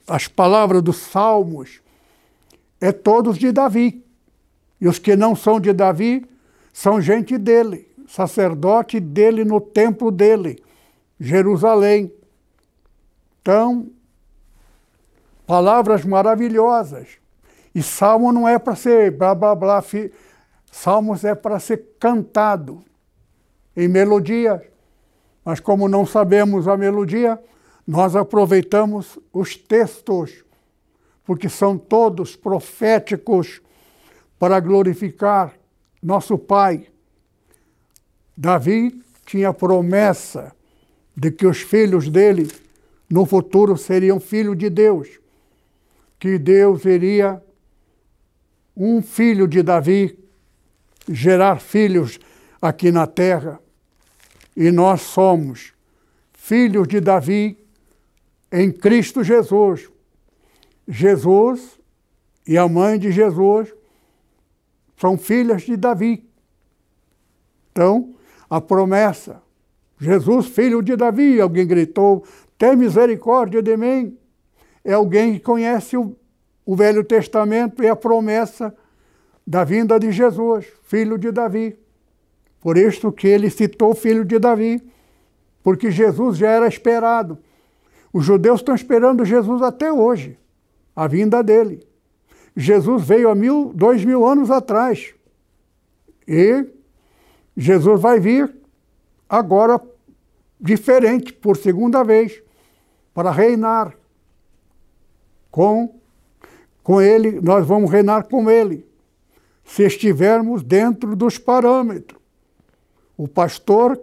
[0.07, 1.81] as palavras dos salmos
[2.81, 4.03] é todos de Davi.
[4.81, 6.25] E os que não são de Davi
[6.73, 10.61] são gente dele, sacerdote dele no templo dele,
[11.19, 12.11] Jerusalém.
[13.41, 13.87] Então,
[15.45, 17.07] palavras maravilhosas.
[17.73, 19.83] E salmo não é para ser blá blá blá.
[20.73, 22.83] Salmos é para ser cantado
[23.77, 24.59] em melodia.
[25.45, 27.39] Mas como não sabemos a melodia,
[27.85, 30.43] nós aproveitamos os textos,
[31.23, 33.61] porque são todos proféticos
[34.39, 35.53] para glorificar
[36.01, 36.87] nosso Pai.
[38.35, 40.55] Davi tinha promessa
[41.15, 42.51] de que os filhos dele
[43.07, 45.19] no futuro seriam filhos de Deus,
[46.19, 47.39] que Deus iria
[48.75, 50.22] um filho de Davi
[51.09, 52.19] gerar filhos
[52.61, 53.59] aqui na terra.
[54.55, 55.73] E nós somos
[56.33, 57.57] filhos de Davi
[58.51, 59.89] em Cristo Jesus.
[60.87, 61.79] Jesus
[62.45, 63.73] e a mãe de Jesus
[64.97, 66.29] são filhas de Davi.
[67.71, 68.13] Então,
[68.49, 69.41] a promessa,
[69.99, 72.23] Jesus, filho de Davi, alguém gritou,
[72.57, 74.17] tem misericórdia de mim.
[74.83, 76.15] É alguém que conhece o,
[76.65, 78.75] o Velho Testamento e a promessa
[79.45, 81.77] da vinda de Jesus, filho de Davi.
[82.61, 84.81] Por isso que ele citou filho de Davi,
[85.61, 87.37] porque Jesus já era esperado.
[88.11, 90.37] Os judeus estão esperando Jesus até hoje,
[90.95, 91.85] a vinda dele.
[92.55, 95.13] Jesus veio há mil, dois mil anos atrás.
[96.27, 96.65] E
[97.57, 98.53] Jesus vai vir
[99.27, 99.81] agora
[100.59, 102.41] diferente, por segunda vez,
[103.13, 103.93] para reinar
[105.51, 105.93] com,
[106.81, 108.87] com ele, nós vamos reinar com ele,
[109.63, 112.21] se estivermos dentro dos parâmetros.
[113.17, 113.99] O pastor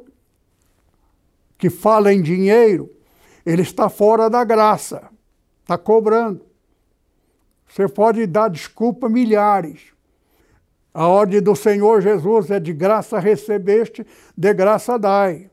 [1.59, 2.91] que fala em dinheiro,
[3.45, 5.11] ele está fora da graça,
[5.63, 6.45] está cobrando.
[7.69, 9.93] Você pode dar desculpa milhares.
[10.93, 14.05] A ordem do Senhor Jesus é de graça recebeste,
[14.37, 15.51] de graça dai.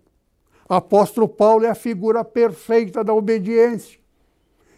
[0.67, 3.99] Apóstolo Paulo é a figura perfeita da obediência.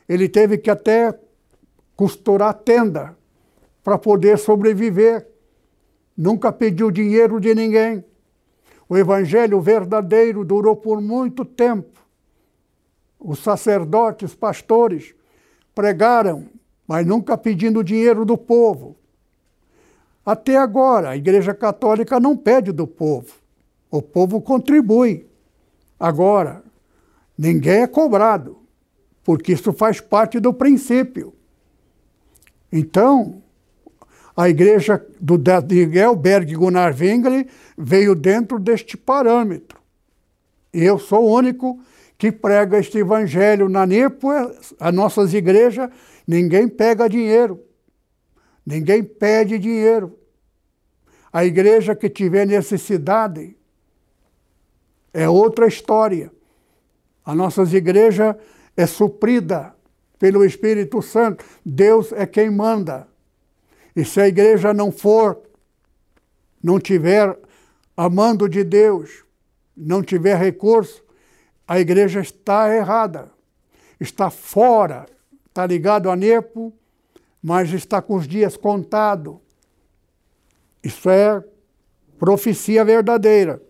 [0.07, 1.17] Ele teve que até
[1.95, 3.17] costurar tenda
[3.83, 5.27] para poder sobreviver.
[6.15, 8.03] Nunca pediu dinheiro de ninguém.
[8.87, 11.99] O evangelho verdadeiro durou por muito tempo.
[13.19, 15.13] Os sacerdotes, pastores,
[15.75, 16.47] pregaram,
[16.87, 18.95] mas nunca pedindo dinheiro do povo.
[20.25, 23.33] Até agora, a Igreja Católica não pede do povo.
[23.91, 25.25] O povo contribui.
[25.99, 26.63] Agora,
[27.37, 28.57] ninguém é cobrado,
[29.23, 31.33] porque isso faz parte do princípio.
[32.71, 33.41] Então,
[34.39, 37.45] a igreja do Gelberg Gunnar Wengli
[37.77, 39.77] veio dentro deste parâmetro.
[40.71, 41.77] Eu sou o único
[42.17, 45.89] que prega este evangelho na NIPA, as nossas igrejas,
[46.25, 47.61] ninguém pega dinheiro,
[48.65, 50.17] ninguém pede dinheiro.
[51.33, 53.57] A igreja que tiver necessidade
[55.13, 56.31] é outra história.
[57.25, 58.37] A nossas igrejas
[58.77, 59.75] é suprida
[60.17, 61.43] pelo Espírito Santo.
[61.65, 63.08] Deus é quem manda.
[63.95, 65.41] E se a igreja não for,
[66.61, 67.37] não tiver
[67.95, 69.23] amando de Deus,
[69.75, 71.03] não tiver recurso,
[71.67, 73.31] a igreja está errada.
[73.99, 75.05] Está fora,
[75.47, 76.73] está ligado a Nepo,
[77.41, 79.37] mas está com os dias contados.
[80.83, 81.43] Isso é
[82.17, 83.61] profecia verdadeira.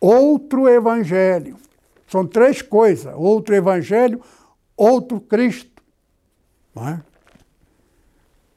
[0.00, 1.56] Outro evangelho.
[2.06, 4.20] São três coisas: outro evangelho,
[4.76, 5.82] outro Cristo.
[6.76, 7.09] É?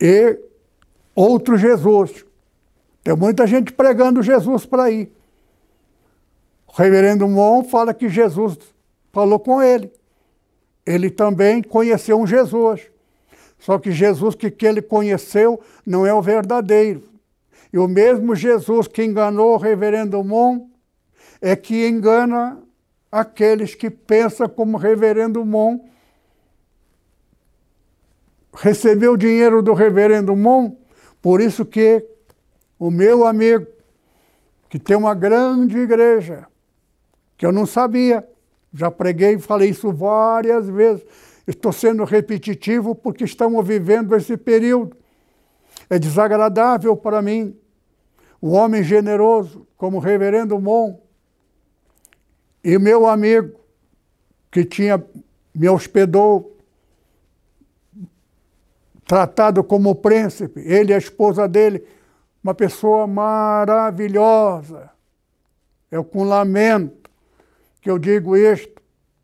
[0.06, 0.38] E
[1.16, 2.26] outro Jesus.
[3.02, 5.10] Tem muita gente pregando Jesus para aí.
[6.68, 8.58] O reverendo Mon fala que Jesus
[9.14, 9.90] falou com ele.
[10.86, 12.82] Ele também conheceu um Jesus.
[13.58, 17.02] Só que Jesus que, que ele conheceu não é o verdadeiro.
[17.72, 20.68] E o mesmo Jesus que enganou o reverendo Mon
[21.42, 22.62] é que engana
[23.10, 25.80] aqueles que pensam como reverendo Mon.
[28.54, 30.76] Recebeu dinheiro do reverendo Mon,
[31.22, 32.06] por isso que
[32.78, 33.66] o meu amigo,
[34.70, 36.46] que tem uma grande igreja,
[37.38, 38.28] que eu não sabia,
[38.74, 41.06] já preguei e falei isso várias vezes.
[41.48, 44.96] Estou sendo repetitivo porque estamos vivendo esse período.
[45.90, 47.56] É desagradável para mim.
[48.42, 50.98] O homem generoso, como o reverendo Mon,
[52.64, 53.60] e meu amigo,
[54.50, 55.04] que tinha
[55.54, 56.53] me hospedou,
[59.06, 61.86] tratado como príncipe, ele e a esposa dele,
[62.44, 64.90] uma pessoa maravilhosa.
[65.92, 67.10] É com lamento
[67.82, 68.82] que eu digo isto,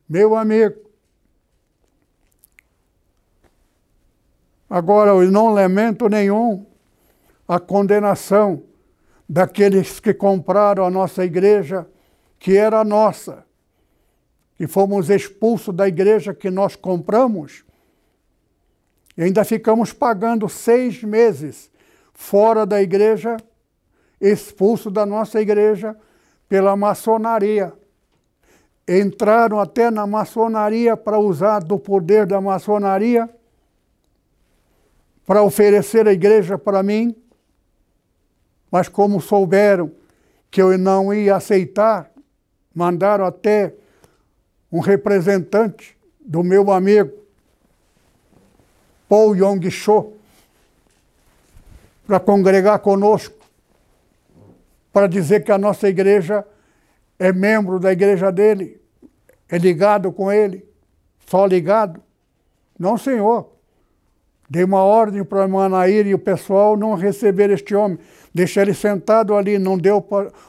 [0.07, 0.89] meu amigo.
[4.69, 6.65] Agora, eu não lamento nenhum
[7.47, 8.61] a condenação
[9.27, 11.87] daqueles que compraram a nossa igreja,
[12.37, 13.43] que era nossa,
[14.59, 17.63] e fomos expulsos da igreja que nós compramos,
[19.19, 21.69] e ainda ficamos pagando seis meses
[22.13, 23.35] fora da igreja,
[24.21, 25.93] expulso da nossa igreja
[26.47, 27.73] pela maçonaria.
[28.87, 33.29] Entraram até na maçonaria para usar do poder da maçonaria
[35.25, 37.13] para oferecer a igreja para mim,
[38.71, 39.91] mas como souberam
[40.49, 42.09] que eu não ia aceitar,
[42.73, 43.75] mandaram até
[44.71, 47.18] um representante do meu amigo
[49.09, 50.13] Paul Yong Cho
[52.05, 53.35] para congregar conosco,
[54.93, 56.45] para dizer que a nossa igreja
[57.17, 58.79] é membro da igreja dele,
[59.49, 60.63] é ligado com ele,
[61.27, 62.01] só ligado.
[62.77, 63.49] Não, senhor.
[64.49, 67.99] Dei uma ordem para Manaíra e o pessoal não receber este homem.
[68.33, 70.03] Deixar ele sentado ali, não deu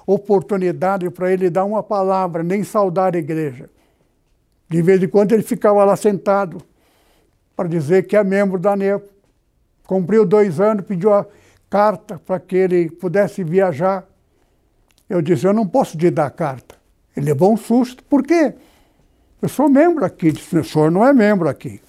[0.06, 3.68] oportunidade para ele dar uma palavra, nem saudar a igreja.
[4.68, 6.62] De vez em quando ele ficava lá sentado
[7.60, 9.06] para dizer que é membro da NEPO.
[9.86, 11.26] Cumpriu dois anos, pediu a
[11.68, 14.08] carta para que ele pudesse viajar.
[15.06, 16.76] Eu disse, eu não posso te dar carta.
[17.14, 18.02] Ele levou um susto.
[18.04, 18.54] Por quê?
[19.42, 20.32] Eu sou membro aqui.
[20.32, 21.82] Disse, o senhor não é membro aqui.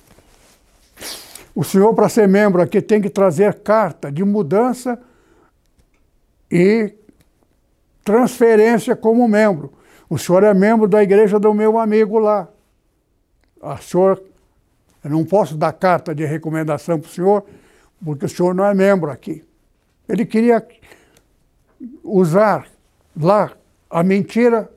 [1.56, 5.00] O senhor, para ser membro aqui, tem que trazer carta de mudança
[6.52, 6.94] e
[8.04, 9.72] transferência como membro.
[10.10, 12.50] O senhor é membro da igreja do meu amigo lá.
[13.62, 14.22] A senhor,
[15.04, 17.46] eu não posso dar carta de recomendação para o senhor,
[18.04, 19.44] porque o senhor não é membro aqui.
[20.08, 20.66] Ele queria
[22.04, 22.68] usar
[23.20, 23.52] lá
[23.90, 24.70] a mentira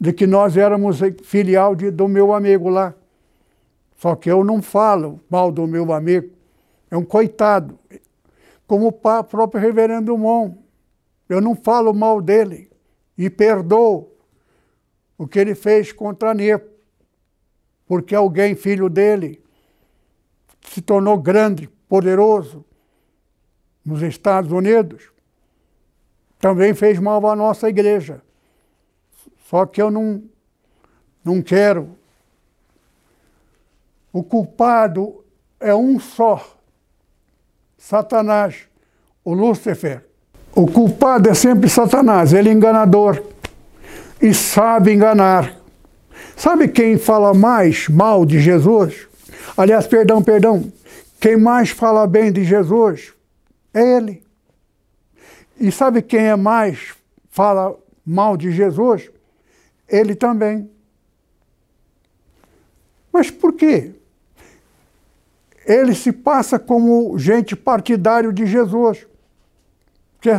[0.00, 2.94] de que nós éramos filial de, do meu amigo lá.
[3.96, 6.30] Só que eu não falo mal do meu amigo.
[6.90, 7.78] É um coitado.
[8.66, 10.54] Como o próprio reverendo Mon.
[11.28, 12.70] Eu não falo mal dele.
[13.16, 14.08] E perdoo
[15.16, 16.77] o que ele fez contra Nepo.
[17.88, 19.42] Porque alguém, filho dele,
[20.60, 22.64] se tornou grande, poderoso,
[23.84, 25.10] nos Estados Unidos,
[26.38, 28.22] também fez mal à nossa igreja.
[29.48, 30.22] Só que eu não,
[31.24, 31.96] não quero.
[34.12, 35.24] O culpado
[35.58, 36.58] é um só:
[37.78, 38.68] Satanás,
[39.24, 40.04] o Lúcifer.
[40.54, 43.22] O culpado é sempre Satanás, ele é enganador
[44.20, 45.57] e sabe enganar.
[46.38, 49.08] Sabe quem fala mais mal de Jesus?
[49.56, 50.72] Aliás, perdão, perdão.
[51.18, 53.12] Quem mais fala bem de Jesus
[53.74, 54.22] é ele.
[55.58, 56.94] E sabe quem é mais
[57.28, 57.76] fala
[58.06, 59.10] mal de Jesus?
[59.88, 60.70] Ele também.
[63.12, 63.94] Mas por quê?
[65.66, 69.08] Ele se passa como gente partidário de Jesus.
[70.20, 70.38] Que é,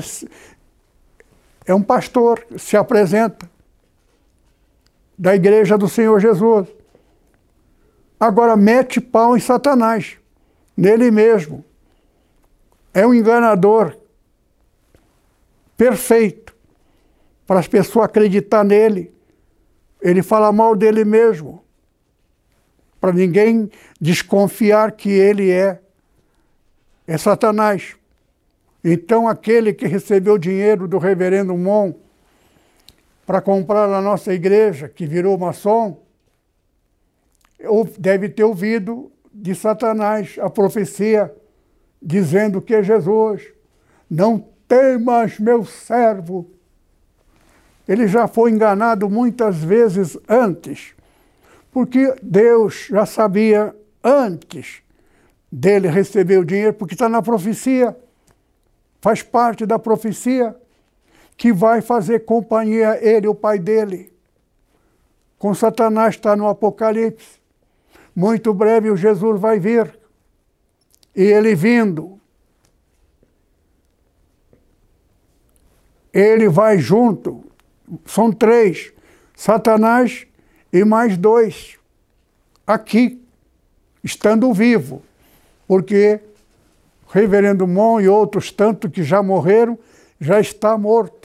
[1.65, 3.58] é um pastor, se apresenta
[5.19, 6.69] da igreja do Senhor Jesus.
[8.17, 10.17] Agora mete pau em Satanás,
[10.77, 11.65] nele mesmo.
[12.93, 13.97] É um enganador
[15.75, 16.55] perfeito
[17.45, 19.13] para as pessoas acreditar nele.
[20.01, 21.61] Ele fala mal dele mesmo,
[23.01, 25.81] para ninguém desconfiar que ele é
[27.05, 27.95] é Satanás.
[28.83, 31.93] Então aquele que recebeu dinheiro do reverendo Mon
[33.29, 36.01] para comprar a nossa igreja, que virou maçom,
[37.99, 41.31] deve ter ouvido de Satanás a profecia
[42.01, 43.43] dizendo que é Jesus.
[44.09, 46.49] Não temas, meu servo.
[47.87, 50.95] Ele já foi enganado muitas vezes antes,
[51.71, 54.81] porque Deus já sabia antes
[55.51, 57.95] dele receber o dinheiro, porque está na profecia,
[58.99, 60.55] faz parte da profecia
[61.39, 64.11] que vai fazer companhia ele, o pai dele.
[65.37, 67.39] Com Satanás está no Apocalipse.
[68.13, 69.97] Muito breve o Jesus vai vir.
[71.15, 72.19] E ele vindo,
[76.13, 77.45] ele vai junto.
[78.05, 78.91] São três:
[79.33, 80.27] Satanás
[80.73, 81.79] e mais dois,
[82.67, 83.25] aqui,
[84.03, 85.01] estando vivo.
[85.65, 86.19] Porque
[87.07, 89.79] reverendo Mon e outros tantos que já morreram,
[90.19, 91.18] já está morto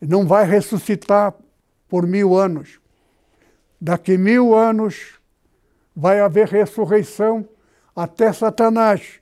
[0.00, 1.34] não vai ressuscitar
[1.88, 2.80] por mil anos.
[3.80, 5.18] Daqui mil anos
[5.94, 7.48] vai haver ressurreição
[7.94, 9.20] até Satanás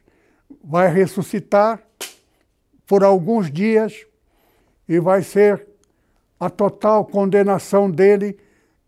[0.63, 1.81] vai ressuscitar
[2.87, 4.05] por alguns dias
[4.89, 5.67] e vai ser
[6.41, 8.39] a total condenação dele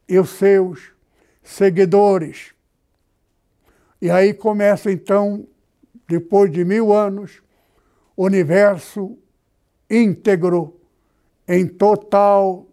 [0.08, 0.92] e os seus
[1.42, 2.52] seguidores.
[4.02, 5.46] E aí começa então,
[6.08, 7.42] depois de mil anos,
[8.16, 9.16] o universo
[9.88, 10.75] íntegro
[11.48, 12.66] em total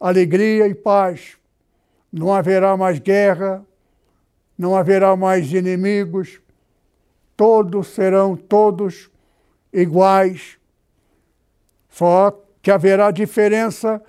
[0.00, 1.36] alegria e paz.
[2.12, 3.64] Não haverá mais guerra,
[4.58, 6.40] não haverá mais inimigos,
[7.36, 9.10] todos serão todos
[9.72, 10.58] iguais.
[11.88, 14.02] Só que haverá diferença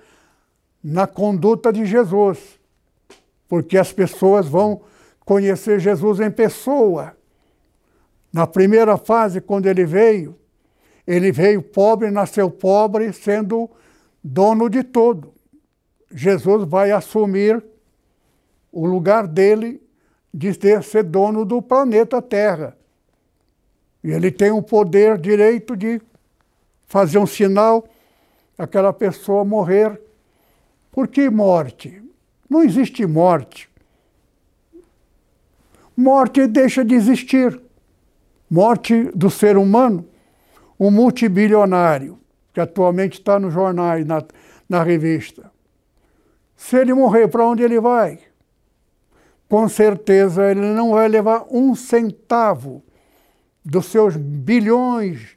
[0.82, 2.60] na conduta de Jesus,
[3.48, 4.82] porque as pessoas vão
[5.24, 7.16] conhecer Jesus em pessoa.
[8.32, 10.38] Na primeira fase, quando ele veio,
[11.06, 13.70] ele veio pobre, nasceu pobre, sendo
[14.22, 15.32] dono de tudo.
[16.10, 17.62] Jesus vai assumir
[18.72, 19.82] o lugar dele
[20.32, 20.52] de
[20.82, 22.76] ser dono do planeta Terra.
[24.02, 26.00] E ele tem o poder, direito de
[26.86, 27.86] fazer um sinal,
[28.56, 30.00] aquela pessoa morrer.
[30.90, 32.02] Por que morte?
[32.48, 33.68] Não existe morte.
[35.96, 37.60] Morte deixa de existir.
[38.50, 40.06] Morte do ser humano
[40.78, 42.18] um multibilionário,
[42.52, 44.22] que atualmente está nos jornais, na,
[44.68, 45.50] na revista.
[46.56, 48.18] Se ele morrer, para onde ele vai?
[49.48, 52.82] Com certeza ele não vai levar um centavo
[53.64, 55.36] dos seus bilhões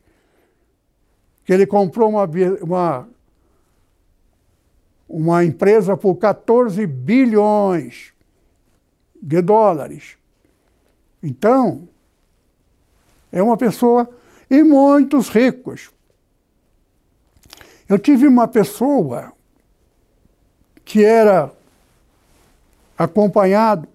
[1.47, 2.29] que ele comprou uma,
[2.61, 3.09] uma,
[5.07, 8.13] uma empresa por 14 bilhões
[9.21, 10.17] de dólares.
[11.23, 11.87] Então,
[13.31, 14.09] é uma pessoa
[14.49, 15.89] e muitos ricos.
[17.87, 19.31] Eu tive uma pessoa
[20.83, 21.51] que era
[22.97, 23.87] acompanhado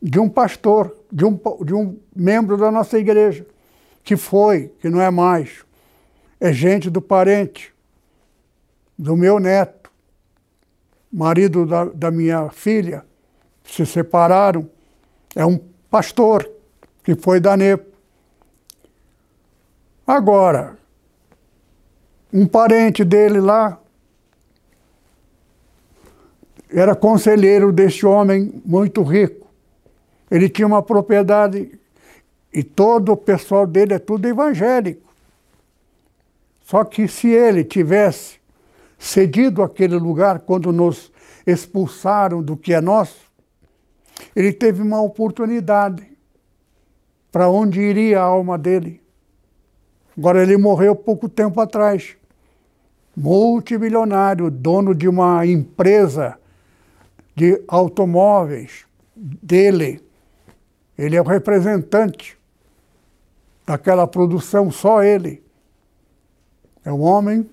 [0.00, 3.46] de um pastor, de um, de um membro da nossa igreja,
[4.02, 5.64] que foi, que não é mais,
[6.38, 7.72] é gente do parente,
[8.98, 9.90] do meu neto,
[11.10, 13.04] marido da, da minha filha,
[13.64, 14.68] se separaram,
[15.34, 15.58] é um
[15.90, 16.48] pastor
[17.02, 17.93] que foi da NEPO.
[20.06, 20.76] Agora,
[22.32, 23.80] um parente dele lá
[26.70, 29.46] era conselheiro desse homem muito rico.
[30.30, 31.78] Ele tinha uma propriedade
[32.52, 35.08] e todo o pessoal dele é tudo evangélico.
[36.64, 38.38] Só que se ele tivesse
[38.98, 41.12] cedido aquele lugar quando nos
[41.46, 43.30] expulsaram do que é nosso,
[44.34, 46.06] ele teve uma oportunidade
[47.30, 49.03] para onde iria a alma dele.
[50.16, 52.16] Agora, ele morreu pouco tempo atrás.
[53.16, 56.38] Multimilionário, dono de uma empresa
[57.34, 60.00] de automóveis dele.
[60.96, 62.38] Ele é o representante
[63.66, 65.42] daquela produção, só ele.
[66.84, 67.48] É um homem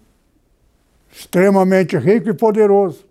[1.12, 3.05] extremamente rico e poderoso.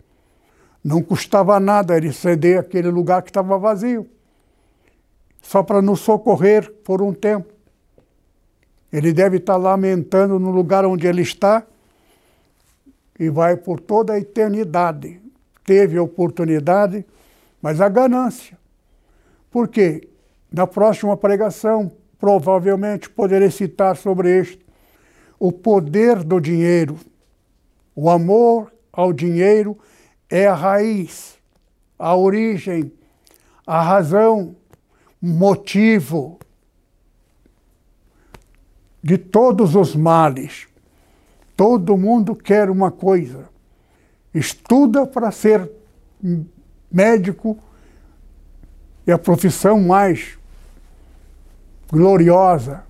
[0.83, 4.09] Não custava nada ele ceder aquele lugar que estava vazio,
[5.43, 7.53] só para nos socorrer por um tempo.
[8.93, 11.65] Ele deve estar lamentando no lugar onde ele está
[13.19, 15.21] e vai por toda a eternidade.
[15.65, 17.05] Teve a oportunidade,
[17.63, 18.59] mas a ganância.
[19.51, 20.09] Por quê?
[20.53, 24.65] Na próxima pregação, provavelmente poderei citar sobre isto.
[25.39, 26.99] O poder do dinheiro.
[27.95, 29.79] O amor ao dinheiro
[30.29, 31.39] é a raiz,
[31.99, 32.93] a origem,
[33.67, 34.57] a razão,
[35.21, 36.39] motivo
[39.03, 40.67] de todos os males.
[41.57, 43.49] Todo mundo quer uma coisa.
[44.33, 45.71] Estuda para ser
[46.91, 47.59] médico
[49.07, 50.39] é a profissão mais
[51.91, 52.85] gloriosa.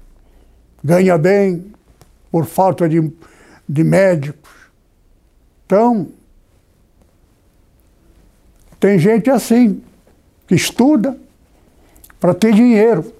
[0.82, 1.72] Ganha bem
[2.30, 3.12] por falta de,
[3.68, 4.50] de médicos.
[5.66, 6.08] Então,
[8.78, 9.82] tem gente assim,
[10.46, 11.18] que estuda
[12.18, 13.12] para ter dinheiro.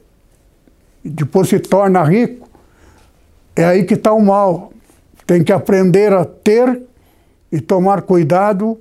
[1.05, 2.49] Depois se torna rico.
[3.61, 4.72] É aí que está o mal.
[5.26, 6.80] Tem que aprender a ter
[7.52, 8.80] e tomar cuidado,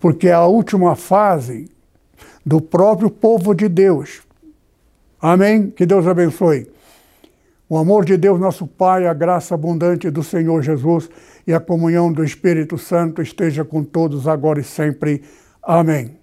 [0.00, 1.70] porque é a última fase
[2.44, 4.22] do próprio povo de Deus.
[5.20, 5.68] Amém?
[5.68, 6.70] Que Deus abençoe.
[7.68, 11.10] O amor de Deus, nosso Pai, a graça abundante do Senhor Jesus
[11.46, 15.22] e a comunhão do Espírito Santo esteja com todos agora e sempre.
[15.62, 16.18] Amém.